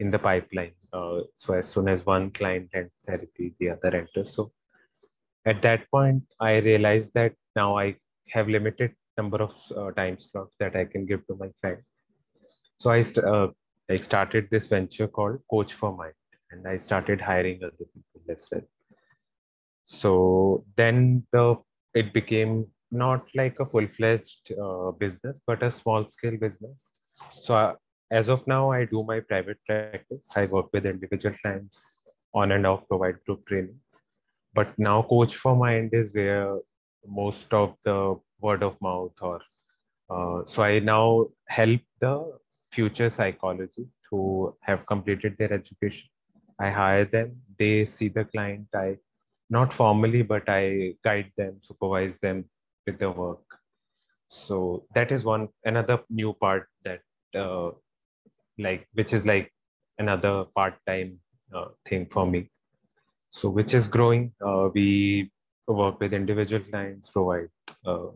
in 0.00 0.10
the 0.10 0.18
pipeline. 0.18 0.72
Uh, 0.92 1.20
so 1.34 1.54
as 1.54 1.68
soon 1.68 1.88
as 1.88 2.04
one 2.04 2.30
client 2.30 2.68
ends 2.74 2.92
therapy 3.06 3.54
the 3.58 3.70
other 3.70 3.94
enters. 3.96 4.34
So 4.34 4.52
at 5.46 5.60
that 5.62 5.90
point 5.90 6.22
i 6.40 6.56
realized 6.58 7.10
that 7.14 7.34
now 7.56 7.76
i 7.78 7.94
have 8.30 8.48
limited 8.48 8.92
number 9.18 9.40
of 9.42 9.54
uh, 9.76 9.90
time 9.92 10.18
slots 10.18 10.56
that 10.58 10.76
i 10.76 10.84
can 10.84 11.06
give 11.06 11.26
to 11.26 11.36
my 11.36 11.48
clients 11.60 11.90
so 12.78 12.90
i 12.90 13.00
uh, 13.32 13.48
i 13.90 13.96
started 14.08 14.48
this 14.50 14.66
venture 14.66 15.08
called 15.18 15.38
coach 15.50 15.74
for 15.80 15.90
mind 15.96 16.14
and 16.50 16.66
i 16.66 16.76
started 16.76 17.20
hiring 17.20 17.58
other 17.62 17.86
people 17.94 18.32
as 18.34 18.46
well. 18.50 18.66
So 19.86 20.64
then 20.76 21.26
the 21.32 21.56
it 21.94 22.14
became 22.14 22.66
not 22.90 23.26
like 23.34 23.58
a 23.60 23.66
full-fledged 23.66 24.52
uh, 24.64 24.92
business 24.92 25.36
but 25.46 25.62
a 25.62 25.70
small 25.70 26.08
scale 26.08 26.38
business. 26.44 26.88
So 27.42 27.54
uh, 27.54 27.74
as 28.10 28.28
of 28.28 28.46
now 28.46 28.70
i 28.70 28.84
do 28.84 29.02
my 29.04 29.20
private 29.20 29.58
practice. 29.66 30.30
I 30.36 30.46
work 30.46 30.72
with 30.72 30.86
individual 30.86 31.34
clients 31.42 32.00
on 32.34 32.52
and 32.52 32.66
off 32.66 32.86
provide 32.88 33.24
group 33.24 33.46
trainings. 33.46 33.80
But 34.54 34.78
now 34.78 35.02
coach 35.02 35.36
for 35.36 35.56
mind 35.56 35.90
is 35.92 36.12
where 36.12 36.58
most 37.06 37.52
of 37.52 37.76
the 37.84 38.18
word 38.40 38.62
of 38.62 38.80
mouth 38.80 39.12
or 39.20 39.40
uh, 40.10 40.42
so 40.46 40.62
i 40.62 40.78
now 40.78 41.26
help 41.48 41.80
the 42.00 42.14
future 42.72 43.08
psychologists 43.08 44.04
who 44.10 44.54
have 44.60 44.86
completed 44.86 45.36
their 45.38 45.52
education. 45.52 46.08
I 46.58 46.70
hire 46.70 47.04
them. 47.04 47.36
They 47.58 47.84
see 47.84 48.08
the 48.08 48.24
client. 48.24 48.68
I 48.74 48.98
not 49.50 49.72
formally, 49.72 50.22
but 50.22 50.48
I 50.48 50.94
guide 51.04 51.30
them, 51.36 51.58
supervise 51.60 52.16
them 52.18 52.44
with 52.86 52.98
the 52.98 53.10
work. 53.10 53.44
So 54.28 54.86
that 54.94 55.12
is 55.12 55.24
one 55.24 55.48
another 55.64 56.00
new 56.10 56.32
part 56.32 56.68
that 56.84 57.00
uh, 57.34 57.70
like 58.58 58.88
which 58.94 59.12
is 59.12 59.24
like 59.24 59.52
another 59.98 60.44
part-time 60.54 61.18
uh, 61.54 61.66
thing 61.86 62.06
for 62.06 62.26
me. 62.26 62.50
So 63.30 63.48
which 63.50 63.74
is 63.74 63.86
growing. 63.86 64.32
Uh, 64.44 64.68
we 64.74 65.30
work 65.66 66.00
with 66.00 66.14
individual 66.14 66.62
clients, 66.62 67.08
provide 67.10 67.48
uh, 67.86 68.08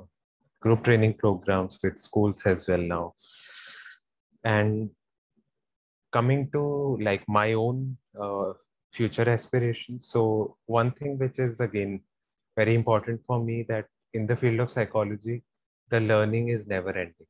group 0.61 0.85
training 0.85 1.15
programs 1.15 1.79
with 1.83 1.99
schools 1.99 2.43
as 2.45 2.67
well 2.69 2.79
now. 2.79 3.15
And 4.45 4.91
coming 6.13 6.51
to 6.53 6.99
like 7.01 7.25
my 7.29 7.53
own 7.55 7.97
uh, 8.21 8.53
future 8.93 9.29
aspirations. 9.29 10.09
So 10.11 10.57
one 10.67 10.93
thing 10.93 11.19
which 11.19 11.39
is 11.39 11.61
again 11.61 12.01
very 12.57 12.75
important 12.75 13.21
for 13.27 13.43
me 13.43 13.65
that 13.69 13.87
in 14.15 14.27
the 14.27 14.37
field 14.37 14.61
of 14.61 14.71
psychology, 14.71 15.43
the 15.91 16.01
learning 16.01 16.49
is 16.49 16.67
never 16.67 16.91
ending. 16.91 17.27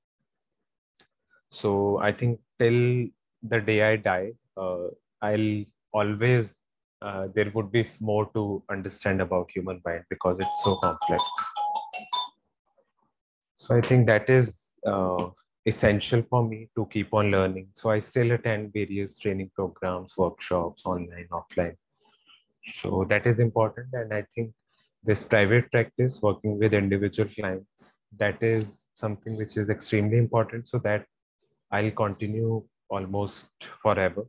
So 1.50 1.98
I 1.98 2.12
think 2.12 2.40
till 2.58 3.08
the 3.42 3.61
day 3.61 3.82
I 3.82 3.96
die, 3.96 4.32
uh, 4.56 4.88
I'll 5.22 5.64
always 5.92 6.56
uh, 7.00 7.28
there 7.34 7.50
would 7.54 7.70
be 7.70 7.87
more 8.00 8.28
to 8.34 8.62
understand 8.68 9.20
about 9.22 9.50
human 9.50 9.80
mind 9.84 10.04
because 10.11 10.37
it's 10.40 10.64
so 10.64 10.76
complex. 10.76 11.22
So 13.56 13.76
I 13.76 13.80
think 13.80 14.06
that 14.06 14.28
is 14.28 14.76
uh, 14.87 15.28
essential 15.66 16.22
for 16.28 16.42
me 16.46 16.68
to 16.76 16.87
keep 16.87 17.14
on 17.14 17.30
learning. 17.30 17.68
So 17.74 17.90
I 17.90 17.98
still 17.98 18.32
attend 18.32 18.72
various 18.72 19.18
training 19.18 19.50
programs, 19.54 20.16
workshops, 20.16 20.82
online, 20.84 21.28
offline. 21.30 21.76
So 22.82 23.06
that 23.08 23.26
is 23.26 23.40
important. 23.40 23.88
And 23.92 24.12
I 24.12 24.24
think 24.34 24.52
this 25.04 25.22
private 25.22 25.70
practice, 25.70 26.20
working 26.20 26.58
with 26.58 26.74
individual 26.74 27.28
clients, 27.28 27.98
that 28.18 28.42
is 28.42 28.82
something 28.94 29.37
which 29.37 29.56
is 29.56 29.70
extremely 29.70 30.18
important 30.18 30.68
so 30.68 30.78
that 30.78 31.06
I'll 31.70 31.90
continue 31.90 32.64
almost 32.88 33.46
forever. 33.83 34.26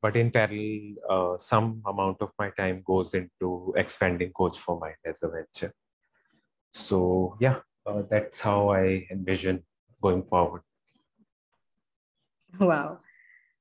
But 0.00 0.16
in 0.16 0.30
parallel, 0.30 0.94
uh, 1.08 1.38
some 1.38 1.82
amount 1.86 2.18
of 2.20 2.30
my 2.38 2.50
time 2.50 2.82
goes 2.84 3.14
into 3.14 3.72
expanding 3.76 4.32
Coach 4.32 4.58
for 4.58 4.78
Mind 4.80 4.96
as 5.06 5.22
a 5.22 5.28
venture. 5.28 5.72
So 6.72 7.36
yeah, 7.40 7.60
uh, 7.86 8.02
that's 8.10 8.40
how 8.40 8.70
I 8.70 9.06
envision 9.10 9.62
going 10.02 10.24
forward. 10.24 10.62
Wow. 12.58 12.98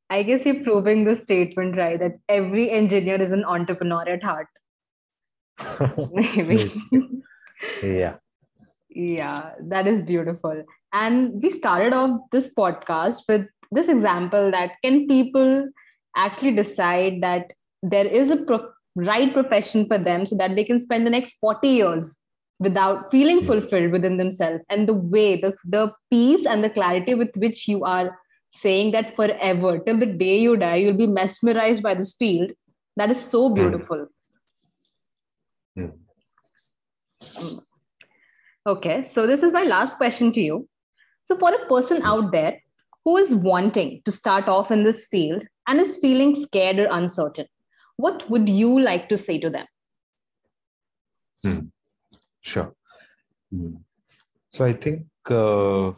I 0.09 0.23
guess 0.23 0.45
you're 0.45 0.63
proving 0.63 1.05
the 1.05 1.15
statement 1.15 1.77
right 1.77 1.99
that 1.99 2.19
every 2.27 2.69
engineer 2.69 3.21
is 3.21 3.31
an 3.31 3.45
entrepreneur 3.45 4.03
at 4.09 4.23
heart. 4.23 4.47
Maybe. 6.11 6.73
yeah. 7.83 8.15
Yeah, 8.93 9.53
that 9.69 9.87
is 9.87 10.01
beautiful. 10.01 10.65
And 10.93 11.41
we 11.41 11.49
started 11.49 11.93
off 11.93 12.19
this 12.31 12.53
podcast 12.53 13.21
with 13.27 13.47
this 13.71 13.87
example 13.87 14.51
that 14.51 14.71
can 14.83 15.07
people 15.07 15.69
actually 16.15 16.51
decide 16.51 17.21
that 17.21 17.53
there 17.81 18.05
is 18.05 18.31
a 18.31 18.37
pro- 18.37 18.69
right 18.95 19.33
profession 19.33 19.87
for 19.87 19.97
them 19.97 20.25
so 20.25 20.35
that 20.37 20.55
they 20.55 20.63
can 20.63 20.79
spend 20.79 21.05
the 21.05 21.09
next 21.09 21.37
40 21.39 21.67
years 21.67 22.21
without 22.59 23.09
feeling 23.09 23.43
fulfilled 23.43 23.91
within 23.91 24.17
themselves 24.17 24.63
and 24.69 24.87
the 24.87 24.93
way 24.93 25.39
the, 25.39 25.55
the 25.65 25.91
peace 26.11 26.45
and 26.45 26.63
the 26.63 26.69
clarity 26.69 27.15
with 27.15 27.35
which 27.37 27.67
you 27.67 27.83
are 27.83 28.19
saying 28.49 28.91
that 28.91 29.15
forever 29.15 29.79
till 29.79 29.97
the 29.97 30.05
day 30.05 30.39
you 30.39 30.55
die 30.57 30.75
you'll 30.75 30.93
be 30.93 31.07
mesmerized 31.07 31.81
by 31.81 31.93
this 31.93 32.13
field 32.13 32.51
that 32.97 33.09
is 33.09 33.19
so 33.19 33.47
hmm. 33.47 33.55
beautiful. 33.55 34.05
Mm. 35.77 35.93
okay 38.67 39.03
so 39.05 39.25
this 39.25 39.41
is 39.41 39.53
my 39.53 39.63
last 39.63 39.97
question 39.97 40.31
to 40.33 40.41
you 40.41 40.67
so 41.23 41.37
for 41.37 41.53
a 41.53 41.65
person 41.67 42.01
out 42.03 42.31
there 42.31 42.57
who 43.05 43.17
is 43.17 43.33
wanting 43.33 44.01
to 44.05 44.11
start 44.11 44.47
off 44.47 44.71
in 44.71 44.83
this 44.83 45.07
field 45.07 45.43
and 45.67 45.79
is 45.79 45.97
feeling 45.97 46.35
scared 46.35 46.79
or 46.79 46.87
uncertain 46.91 47.45
what 47.97 48.29
would 48.29 48.49
you 48.49 48.79
like 48.79 49.07
to 49.09 49.17
say 49.17 49.37
to 49.39 49.49
them 49.49 49.65
mm. 51.45 51.71
Sure. 52.41 52.73
Mm. 53.53 53.81
So 54.51 54.65
I 54.65 54.73
think 54.73 55.05
uh, 55.29 55.91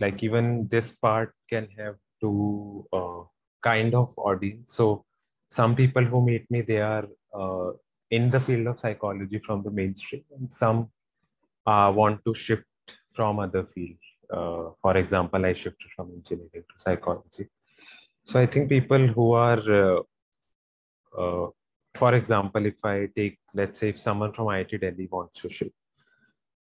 like 0.00 0.22
even 0.22 0.68
this 0.68 0.92
part 0.92 1.32
can 1.48 1.68
have 1.78 1.96
two 2.20 2.86
uh, 2.92 3.22
kind 3.62 3.94
of 3.94 4.12
audience. 4.16 4.74
So 4.74 5.04
some 5.50 5.76
people 5.76 6.04
who 6.04 6.24
meet 6.24 6.50
me, 6.50 6.62
they 6.62 6.80
are 6.80 7.06
uh, 7.34 7.72
in 8.10 8.30
the 8.30 8.40
field 8.40 8.66
of 8.66 8.80
psychology 8.80 9.40
from 9.44 9.62
the 9.62 9.70
mainstream, 9.70 10.24
and 10.36 10.50
some 10.50 10.88
uh, 11.66 11.92
want 11.94 12.24
to 12.24 12.34
shift 12.34 12.64
from 13.14 13.38
other 13.38 13.66
fields. 13.74 14.00
Uh, 14.36 14.70
for 14.82 14.96
example, 14.96 15.44
I 15.46 15.52
shifted 15.52 15.90
from 15.94 16.10
engineering 16.18 16.64
to 16.70 16.76
psychology. 16.84 17.46
So 18.26 18.40
I 18.40 18.46
think 18.46 18.68
people 18.68 19.06
who 19.06 19.32
are 19.32 19.64
uh, 19.82 20.00
uh, 21.16 21.48
for 21.94 22.14
example, 22.14 22.66
if 22.66 22.84
I 22.84 23.08
take, 23.16 23.38
let's 23.54 23.78
say, 23.78 23.90
if 23.90 24.00
someone 24.00 24.32
from 24.32 24.46
IIT 24.46 24.80
Delhi 24.80 25.08
wants 25.10 25.40
to 25.42 25.48
shift, 25.48 25.74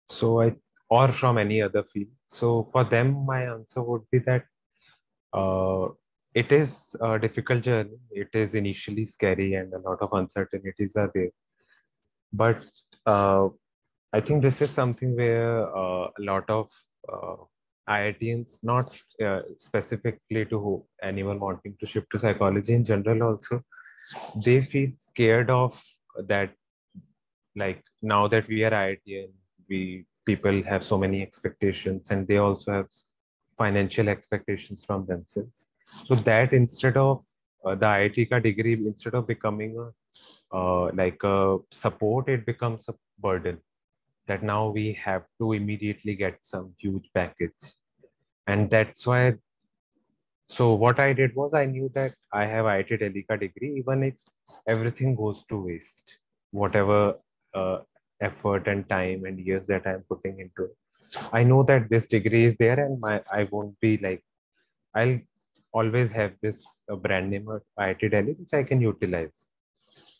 so 0.09 0.41
I, 0.41 0.55
or 0.89 1.09
from 1.09 1.37
any 1.37 1.61
other 1.61 1.85
field. 1.85 2.09
So 2.31 2.69
for 2.73 2.85
them, 2.85 3.27
my 3.27 3.43
answer 3.45 3.83
would 3.83 4.03
be 4.11 4.19
that 4.21 4.45
uh, 5.35 5.89
it 6.35 6.51
is 6.51 6.97
a 7.01 7.19
difficult 7.19 7.63
journey. 7.63 7.99
It 8.11 8.29
is 8.33 8.55
initially 8.55 9.05
scary 9.05 9.55
and 9.55 9.73
a 9.75 9.79
lot 9.79 10.01
of 10.01 10.13
uncertainties 10.13 10.97
are 10.97 11.11
there. 11.15 11.31
But 12.33 12.65
uh, 13.05 13.49
I 14.13 14.21
think 14.21 14.43
this 14.43 14.63
is 14.63 14.71
something 14.71 15.15
where 15.15 15.65
uh, 15.77 16.09
a 16.19 16.21
lot 16.21 16.49
of 16.49 16.71
uh, 17.13 17.37
IITians, 17.89 18.59
not 18.63 19.01
uh, 19.25 19.41
specifically 19.57 20.45
to 20.47 20.85
anyone 21.03 21.41
wanting 21.41 21.77
to 21.81 21.87
shift 21.87 22.11
to 22.13 22.21
psychology 22.21 22.75
in 22.75 22.85
general, 22.85 23.23
also, 23.23 23.63
they 24.45 24.63
feel 24.63 24.91
scared 24.99 25.51
of 25.51 25.81
that. 26.27 26.51
Like 27.57 27.83
now 28.03 28.29
that 28.29 28.47
we 28.47 28.63
are 28.65 28.71
IITian, 28.71 29.31
we 29.69 30.05
people 30.27 30.63
have 30.63 30.85
so 30.85 30.99
many 30.99 31.23
expectations, 31.23 32.11
and 32.11 32.27
they 32.29 32.37
also 32.37 32.73
have 32.73 32.87
financial 33.57 34.09
expectations 34.09 34.85
from 34.85 35.07
themselves. 35.07 35.67
So 36.07 36.15
that 36.15 36.53
instead 36.53 36.97
of 36.97 37.25
uh, 37.65 37.75
the 37.75 37.87
IIT 37.87 38.31
ka 38.31 38.39
degree, 38.39 38.75
instead 38.75 39.15
of 39.15 39.27
becoming 39.27 39.77
a 39.79 39.91
uh, 40.57 40.91
like 40.95 41.23
a 41.25 41.59
support, 41.71 42.29
it 42.29 42.47
becomes 42.47 42.89
a 42.89 42.95
burden 43.19 43.59
that 44.27 44.43
now 44.43 44.69
we 44.69 44.93
have 44.93 45.25
to 45.39 45.53
immediately 45.53 46.15
get 46.15 46.39
some 46.43 46.75
huge 46.79 47.11
package. 47.15 47.73
And 48.49 48.71
that's 48.71 49.07
why. 49.07 49.35
So 50.49 50.75
what 50.75 50.99
I 51.01 51.13
did 51.13 51.35
was 51.37 51.55
I 51.55 51.67
knew 51.67 51.91
that 51.95 52.13
I 52.33 52.45
have 52.47 52.67
IIT 52.67 52.97
Delhi 52.99 53.23
ka 53.29 53.37
degree, 53.37 53.75
even 53.79 54.03
if 54.03 54.15
everything 54.67 55.15
goes 55.15 55.45
to 55.51 55.63
waste, 55.67 56.19
whatever 56.51 57.21
uh, 57.55 57.79
effort 58.21 58.67
and 58.69 58.89
time 58.89 59.25
and 59.27 59.39
years 59.39 59.67
that 59.69 59.87
I'm 59.87 60.05
putting 60.09 60.41
into 60.41 60.65
it. 60.65 60.77
I 61.33 61.45
know 61.45 61.63
that 61.65 61.89
this 61.91 62.07
degree 62.09 62.45
is 62.47 62.57
there 62.57 62.79
and 62.85 63.01
my 63.01 63.23
I 63.33 63.45
won't 63.53 63.79
be 63.81 63.99
like 63.99 64.25
I'll 64.95 65.19
always 65.73 66.11
have 66.13 66.35
this 66.43 66.65
uh, 66.91 66.97
brand 66.97 67.31
name 67.31 67.49
at 67.51 67.63
IIT 67.79 68.11
Delhi 68.11 68.33
which 68.35 68.55
I 68.55 68.65
can 68.65 68.81
utilize. 68.81 69.47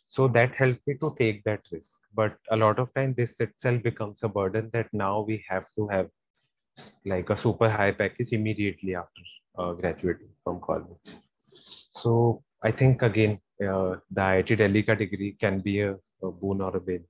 So 0.07 0.27
that 0.29 0.55
helped 0.55 0.85
me 0.87 0.95
to 1.01 1.15
take 1.19 1.43
that 1.45 1.61
risk. 1.71 1.99
But 2.15 2.37
a 2.51 2.57
lot 2.57 2.79
of 2.79 2.93
time 2.93 3.13
this 3.15 3.39
itself 3.39 3.83
becomes 3.83 4.23
a 4.23 4.29
burden 4.29 4.69
that 4.73 4.93
now 4.93 5.21
we 5.21 5.43
have 5.49 5.67
to 5.77 5.87
have 5.89 6.09
like 7.05 7.29
a 7.29 7.37
super 7.37 7.69
high 7.69 7.91
package 7.91 8.33
immediately 8.33 8.95
after 8.95 9.21
uh, 9.57 9.73
graduating 9.73 10.29
from 10.43 10.59
college. 10.61 11.09
So 11.91 12.43
I 12.63 12.71
think 12.71 13.01
again 13.01 13.39
uh, 13.61 13.95
the 14.11 14.21
IIT 14.21 14.57
Delhi 14.57 14.81
degree 14.81 15.35
can 15.39 15.59
be 15.59 15.81
a, 15.81 15.95
a 16.23 16.31
boon 16.31 16.61
or 16.61 16.75
a 16.75 16.79
bane. 16.79 17.05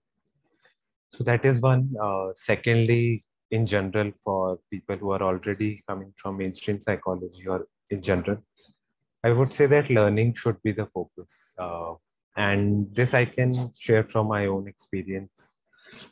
So 1.14 1.24
that 1.24 1.46
is 1.46 1.62
one. 1.62 1.96
Uh, 2.02 2.30
secondly, 2.36 3.24
in 3.52 3.66
general, 3.66 4.12
for 4.24 4.60
people 4.72 4.98
who 4.98 5.12
are 5.12 5.24
already 5.24 5.84
coming 5.88 6.14
from 6.18 6.38
mainstream 6.38 6.80
psychology 6.80 7.48
or 7.48 7.68
in 7.90 8.02
general, 8.02 8.38
I 9.24 9.32
would 9.32 9.52
say 9.52 9.66
that 9.66 9.90
learning 9.90 10.36
should 10.36 10.62
be 10.62 10.72
the 10.72 10.86
focus. 10.88 11.54
Uh, 11.58 11.96
and 12.38 12.94
this 12.96 13.14
I 13.14 13.26
can 13.26 13.74
share 13.78 14.04
from 14.04 14.28
my 14.28 14.46
own 14.46 14.68
experience 14.68 15.58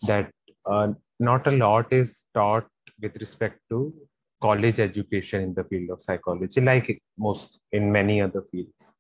that 0.08 0.32
uh, 0.66 0.90
not 1.20 1.48
a 1.48 1.52
lot 1.52 1.94
is 1.94 2.24
taught 2.34 2.68
with 3.02 3.16
respect 3.18 3.60
to 3.70 3.94
college 4.42 4.80
education 4.80 5.42
in 5.42 5.54
the 5.54 5.64
field 5.64 5.90
of 5.90 6.02
psychology, 6.02 6.62
like 6.62 7.02
most 7.18 7.60
in 7.72 7.92
many 7.92 8.22
other 8.22 8.44
fields. 8.52 8.94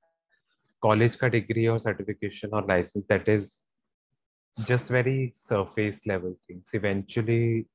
College 0.82 1.18
ka 1.18 1.30
degree 1.30 1.68
or 1.68 1.80
certification 1.80 2.50
or 2.54 2.62
license 2.64 3.06
that 3.08 3.28
is 3.28 3.64
just 4.66 4.90
very 4.90 5.34
surface 5.38 6.00
level 6.06 6.36
things. 6.48 6.70
Eventually, 6.74 7.68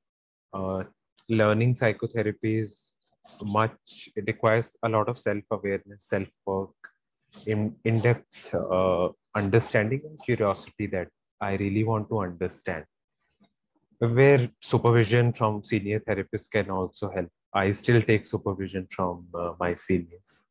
uh, 0.52 0.85
learning 1.28 1.74
psychotherapy 1.74 2.58
is 2.58 2.96
much, 3.42 4.08
it 4.16 4.24
requires 4.26 4.76
a 4.82 4.88
lot 4.88 5.08
of 5.08 5.18
self 5.18 5.44
awareness, 5.50 6.08
self 6.08 6.28
work, 6.46 6.70
in, 7.46 7.74
in 7.85 8.00
depth 8.00 8.54
uh, 8.54 9.08
understanding 9.35 10.02
and 10.04 10.22
curiosity 10.24 10.87
that 10.87 11.08
I 11.40 11.56
really 11.56 11.85
want 11.85 12.08
to 12.11 12.20
understand. 12.20 12.85
Where 14.02 14.50
supervision 14.60 15.32
from 15.32 15.62
senior 15.62 16.00
therapists 16.00 16.50
can 16.50 16.70
also 16.70 17.08
help. 17.10 17.30
I 17.54 17.70
still 17.70 18.02
take 18.02 18.24
supervision 18.24 18.88
from 18.90 19.26
uh, 19.32 19.52
my 19.60 19.74
seniors, 19.74 20.42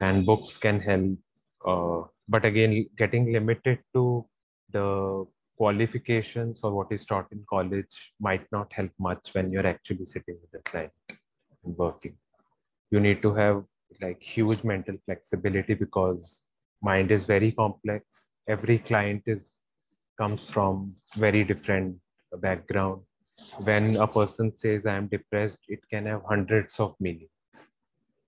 and 0.00 0.26
books 0.26 0.56
can 0.58 0.80
help. 0.80 1.18
Uh, 1.64 2.08
but 2.28 2.44
again, 2.44 2.88
getting 2.96 3.32
limited 3.32 3.78
to 3.94 4.26
the 4.72 5.24
qualifications 5.56 6.60
or 6.64 6.72
what 6.72 6.90
is 6.90 7.06
taught 7.06 7.26
in 7.30 7.44
college 7.48 8.12
might 8.20 8.46
not 8.52 8.72
help 8.72 8.90
much 8.98 9.30
when 9.32 9.52
you're 9.52 9.66
actually 9.66 10.04
sitting 10.04 10.36
with 10.40 10.50
the 10.50 10.70
client 10.70 10.92
and 11.64 11.76
working. 11.76 12.16
You 12.90 13.00
need 13.00 13.22
to 13.22 13.32
have 13.34 13.64
like 14.02 14.20
huge 14.22 14.64
mental 14.64 14.96
flexibility 15.04 15.74
because 15.74 16.42
mind 16.82 17.12
is 17.12 17.24
very 17.24 17.52
complex. 17.52 18.24
Every 18.48 18.78
client 18.78 19.22
is 19.26 19.44
comes 20.18 20.50
from 20.50 20.96
very 21.16 21.44
different 21.44 21.96
background. 22.36 23.02
When 23.64 23.96
a 23.96 24.06
person 24.06 24.54
says 24.54 24.86
I 24.86 24.96
am 24.96 25.06
depressed, 25.06 25.58
it 25.68 25.80
can 25.88 26.06
have 26.06 26.22
hundreds 26.28 26.78
of 26.80 26.94
meanings. 27.00 27.30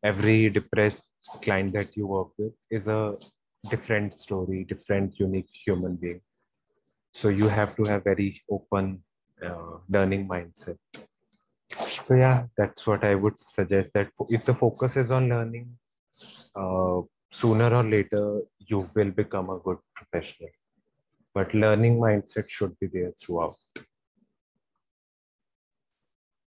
Every 0.03 0.49
depressed 0.49 1.05
client 1.43 1.73
that 1.75 1.97
you 1.97 2.07
work 2.07 2.29
with 2.39 2.53
is 2.71 2.87
a 2.89 3.17
different 3.69 4.19
story, 4.19 4.65
different 4.65 5.19
unique 5.19 5.49
human 5.65 5.97
being 5.97 6.21
so 7.13 7.29
you 7.29 7.49
have 7.49 7.75
to 7.77 7.85
have 7.85 8.05
very 8.05 8.41
open 8.51 9.03
uh, 9.45 9.79
learning 9.89 10.29
mindset 10.29 10.77
so 11.77 12.15
yeah 12.15 12.45
that's 12.57 12.87
what 12.87 13.05
i 13.05 13.15
would 13.15 13.39
suggest 13.39 13.91
that 13.95 14.09
if 14.29 14.45
the 14.45 14.55
focus 14.55 14.97
is 14.97 15.11
on 15.11 15.29
learning 15.29 15.69
uh, 16.57 17.01
sooner 17.33 17.75
or 17.75 17.85
later 17.85 18.41
you 18.59 18.87
will 18.95 19.11
become 19.11 19.51
a 19.51 19.59
good 19.59 19.79
professional 19.95 20.51
but 21.35 21.53
learning 21.55 21.99
mindset 21.99 22.49
should 22.49 22.79
be 22.81 22.87
there 22.87 23.13
throughout 23.21 23.57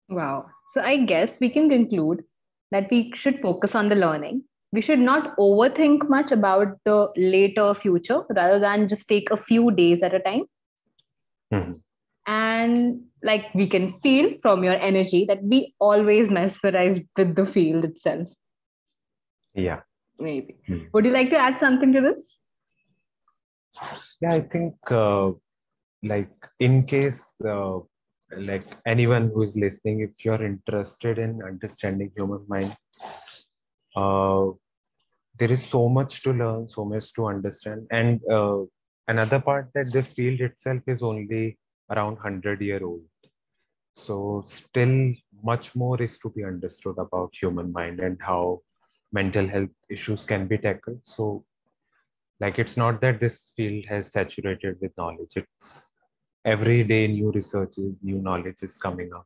wow. 0.09 0.45
So 0.73 0.81
i 0.81 0.97
guess 0.97 1.39
we 1.39 1.49
can 1.49 1.69
conclude 1.69 2.23
that 2.71 2.89
we 2.89 3.11
should 3.13 3.39
focus 3.41 3.75
on 3.75 3.89
the 3.89 3.95
learning. 3.95 4.43
We 4.71 4.81
should 4.81 4.99
not 4.99 5.37
overthink 5.37 6.09
much 6.09 6.31
about 6.31 6.69
the 6.83 7.09
later 7.15 7.75
future 7.75 8.23
rather 8.35 8.57
than 8.57 8.87
just 8.87 9.07
take 9.07 9.29
a 9.29 9.37
few 9.37 9.69
days 9.71 10.01
at 10.01 10.13
a 10.13 10.19
time. 10.19 10.45
Mhm. 11.53 11.81
and 12.25 13.01
like 13.29 13.53
we 13.59 13.65
can 13.71 13.91
feel 14.03 14.27
from 14.41 14.63
your 14.63 14.75
energy 14.89 15.25
that 15.25 15.41
we 15.43 15.57
always 15.79 16.31
mesmerize 16.31 16.99
with 17.17 17.35
the 17.35 17.45
field 17.45 17.85
itself. 17.85 18.27
Yeah. 19.53 19.81
Maybe. 20.19 20.55
Hmm. 20.67 20.83
would 20.93 21.05
you 21.05 21.11
like 21.11 21.29
to 21.31 21.37
add 21.37 21.59
something 21.59 21.93
to 21.93 22.01
this? 22.01 22.37
Yeah 24.21 24.33
i 24.33 24.41
think 24.41 24.75
uh, 24.91 25.31
like 26.11 26.49
in 26.59 26.83
case 26.93 27.21
uh, 27.53 27.79
like 28.37 28.65
anyone 28.85 29.29
who 29.33 29.43
is 29.43 29.55
listening 29.55 30.01
if 30.01 30.25
you're 30.25 30.43
interested 30.43 31.19
in 31.19 31.41
understanding 31.43 32.11
human 32.15 32.43
mind 32.47 32.75
uh, 33.95 34.51
there 35.39 35.51
is 35.51 35.65
so 35.65 35.89
much 35.89 36.21
to 36.23 36.31
learn 36.31 36.67
so 36.67 36.85
much 36.85 37.13
to 37.13 37.25
understand. 37.27 37.87
And 37.91 38.21
uh, 38.29 38.61
another 39.07 39.39
part 39.39 39.69
that 39.73 39.91
this 39.91 40.11
field 40.13 40.41
itself 40.41 40.81
is 40.87 41.01
only 41.01 41.57
around 41.89 42.13
100 42.13 42.61
year 42.61 42.83
old. 42.83 43.01
So 43.95 44.43
still 44.47 45.13
much 45.43 45.75
more 45.75 46.01
is 46.01 46.17
to 46.19 46.29
be 46.29 46.43
understood 46.43 46.97
about 46.97 47.33
human 47.39 47.71
mind 47.71 47.99
and 47.99 48.17
how 48.21 48.61
mental 49.11 49.47
health 49.47 49.69
issues 49.89 50.25
can 50.25 50.47
be 50.47 50.57
tackled. 50.57 50.99
So 51.03 51.45
like 52.39 52.57
it's 52.59 52.77
not 52.77 53.01
that 53.01 53.19
this 53.19 53.51
field 53.55 53.85
has 53.87 54.11
saturated 54.11 54.77
with 54.81 54.91
knowledge. 54.97 55.37
It's 55.37 55.91
every 56.45 56.83
day 56.83 57.07
new 57.07 57.31
research 57.31 57.75
new 58.01 58.19
knowledge 58.21 58.61
is 58.61 58.77
coming 58.77 59.11
up. 59.13 59.25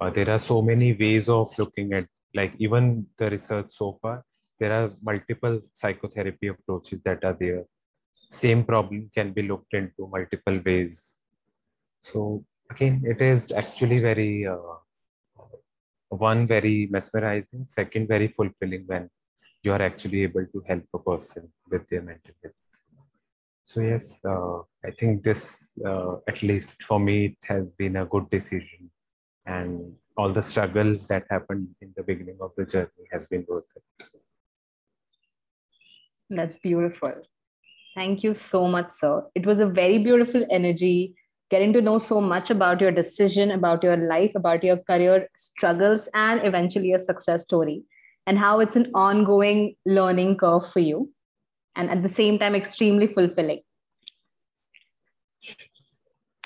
Uh, 0.00 0.10
there 0.10 0.30
are 0.30 0.38
so 0.38 0.62
many 0.62 0.92
ways 0.94 1.28
of 1.28 1.56
looking 1.58 1.92
at 1.92 2.06
like 2.34 2.54
even 2.58 3.06
the 3.18 3.30
research 3.30 3.66
so 3.70 3.98
far 4.00 4.22
there 4.58 4.72
are 4.72 4.90
multiple 5.02 5.60
psychotherapy 5.74 6.48
approaches 6.48 7.00
that 7.04 7.24
are 7.24 7.36
there. 7.40 7.64
Same 8.30 8.64
problem 8.64 9.10
can 9.14 9.32
be 9.32 9.42
looked 9.42 9.74
into 9.74 10.08
multiple 10.08 10.58
ways. 10.64 11.20
So 12.00 12.44
again 12.70 13.02
it 13.04 13.20
is 13.20 13.52
actually 13.52 13.98
very 14.00 14.46
uh, 14.46 14.56
one 16.08 16.46
very 16.46 16.88
mesmerizing 16.90 17.66
second 17.66 18.08
very 18.08 18.28
fulfilling 18.28 18.84
when 18.86 19.08
you 19.62 19.72
are 19.72 19.82
actually 19.82 20.22
able 20.22 20.46
to 20.46 20.62
help 20.66 20.84
a 20.94 20.98
person 20.98 21.52
with 21.70 21.88
their 21.88 22.02
mental 22.02 22.34
health 22.42 22.69
so 23.70 23.80
yes 23.80 24.04
uh, 24.32 24.58
i 24.88 24.90
think 24.98 25.22
this 25.22 25.42
uh, 25.90 26.12
at 26.30 26.42
least 26.42 26.82
for 26.88 26.98
me 26.98 27.16
it 27.26 27.36
has 27.42 27.66
been 27.82 27.96
a 27.96 28.06
good 28.06 28.28
decision. 28.30 28.90
And 29.46 29.94
all 30.16 30.32
the 30.32 30.42
struggle 30.42 30.94
that 31.08 31.24
happened 31.30 31.68
in 31.80 31.92
the 31.96 32.02
beginning 32.02 32.38
of 32.40 32.50
the 32.56 32.64
journey 32.64 33.06
has 33.10 33.26
been 33.26 33.44
worth 33.48 33.64
it. 33.74 34.08
That's 36.28 36.58
beautiful. 36.58 37.14
Thank 37.94 38.22
you 38.22 38.34
so 38.34 38.66
much 38.68 38.90
sir. 38.90 39.22
It 39.34 39.46
was 39.46 39.60
a 39.60 39.66
very 39.66 39.98
beautiful 39.98 40.44
energy 40.50 41.14
getting 41.50 41.72
to 41.72 41.80
know 41.80 41.98
so 41.98 42.20
much 42.20 42.50
about 42.50 42.80
your 42.80 42.92
decision 42.92 43.52
about 43.52 43.82
your 43.82 43.96
life 43.96 44.32
about 44.34 44.62
your 44.64 44.76
career 44.90 45.28
struggles 45.36 46.08
and 46.14 46.44
eventually 46.44 46.92
a 46.92 46.98
success 46.98 47.42
story 47.44 47.82
and 48.26 48.38
how 48.38 48.60
it's 48.60 48.76
an 48.76 48.90
ongoing 48.94 49.74
learning 49.84 50.36
curve 50.36 50.68
for 50.74 50.80
you 50.80 51.10
and 51.76 51.90
at 51.90 52.02
the 52.02 52.08
same 52.08 52.38
time 52.38 52.54
extremely 52.54 53.06
fulfilling 53.06 53.60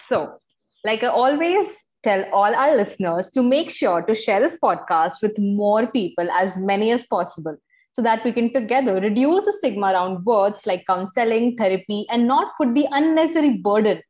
so 0.09 0.39
like 0.85 1.03
i 1.03 1.07
always 1.07 1.85
tell 2.05 2.25
all 2.33 2.55
our 2.55 2.77
listeners 2.77 3.31
to 3.31 3.43
make 3.43 3.71
sure 3.71 4.03
to 4.03 4.15
share 4.15 4.41
this 4.41 4.59
podcast 4.63 5.23
with 5.23 5.39
more 5.39 5.87
people, 5.87 6.31
as 6.31 6.57
many 6.59 6.93
as 6.93 7.07
possible, 7.07 7.57
so 7.93 8.03
that 8.03 8.25
we 8.25 8.33
can 8.33 8.53
together 8.53 9.01
reduce 9.01 9.47
the 9.47 9.53
stigma 9.53 9.93
around 9.93 10.25
words 10.25 10.67
like 10.67 10.85
counseling, 10.87 11.57
therapy, 11.57 12.07
and 12.11 12.29
not 12.29 12.53
put 12.59 12.75
the 12.75 12.87
unnecessary 12.93 13.57
burden 13.57 14.01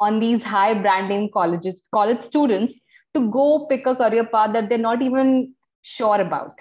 on 0.00 0.18
these 0.18 0.42
high 0.42 0.74
branding 0.74 1.30
colleges, 1.32 1.84
college 1.94 2.22
students 2.22 2.80
to 3.14 3.30
go 3.30 3.66
pick 3.66 3.86
a 3.86 3.94
career 3.94 4.24
path 4.24 4.52
that 4.54 4.68
they're 4.68 4.78
not 4.78 5.02
even 5.02 5.54
sure 5.82 6.20
about. 6.20 6.58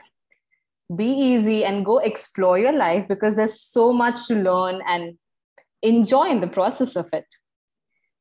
Be 0.95 1.05
easy 1.05 1.63
and 1.63 1.85
go 1.85 1.99
explore 1.99 2.59
your 2.59 2.73
life 2.73 3.07
because 3.07 3.35
there's 3.35 3.61
so 3.61 3.93
much 3.93 4.27
to 4.27 4.35
learn 4.35 4.81
and 4.87 5.17
enjoy 5.81 6.29
in 6.29 6.41
the 6.41 6.47
process 6.47 6.95
of 6.95 7.07
it. 7.13 7.25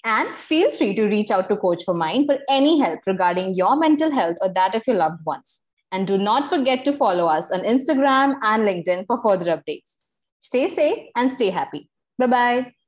And 0.04 0.35
feel 0.37 0.70
free 0.72 0.94
to 0.94 1.04
reach 1.04 1.30
out 1.30 1.48
to 1.48 1.56
Coach 1.56 1.85
for 1.85 1.94
Mind 1.94 2.26
for 2.26 2.38
any 2.48 2.78
help 2.78 3.00
regarding 3.06 3.54
your 3.54 3.76
mental 3.76 4.11
health 4.11 4.37
or 4.40 4.52
that 4.54 4.74
of 4.74 4.87
your 4.87 4.96
loved 4.96 5.24
ones. 5.26 5.61
And 5.92 6.06
do 6.06 6.16
not 6.16 6.48
forget 6.48 6.85
to 6.85 6.92
follow 6.92 7.26
us 7.26 7.50
on 7.50 7.61
Instagram 7.61 8.37
and 8.42 8.62
LinkedIn 8.62 9.06
for 9.06 9.20
further 9.20 9.56
updates. 9.56 9.98
Stay 10.40 10.68
safe 10.68 11.09
and 11.16 11.30
stay 11.30 11.50
happy. 11.50 11.88
Bye 12.18 12.26
bye. 12.26 12.80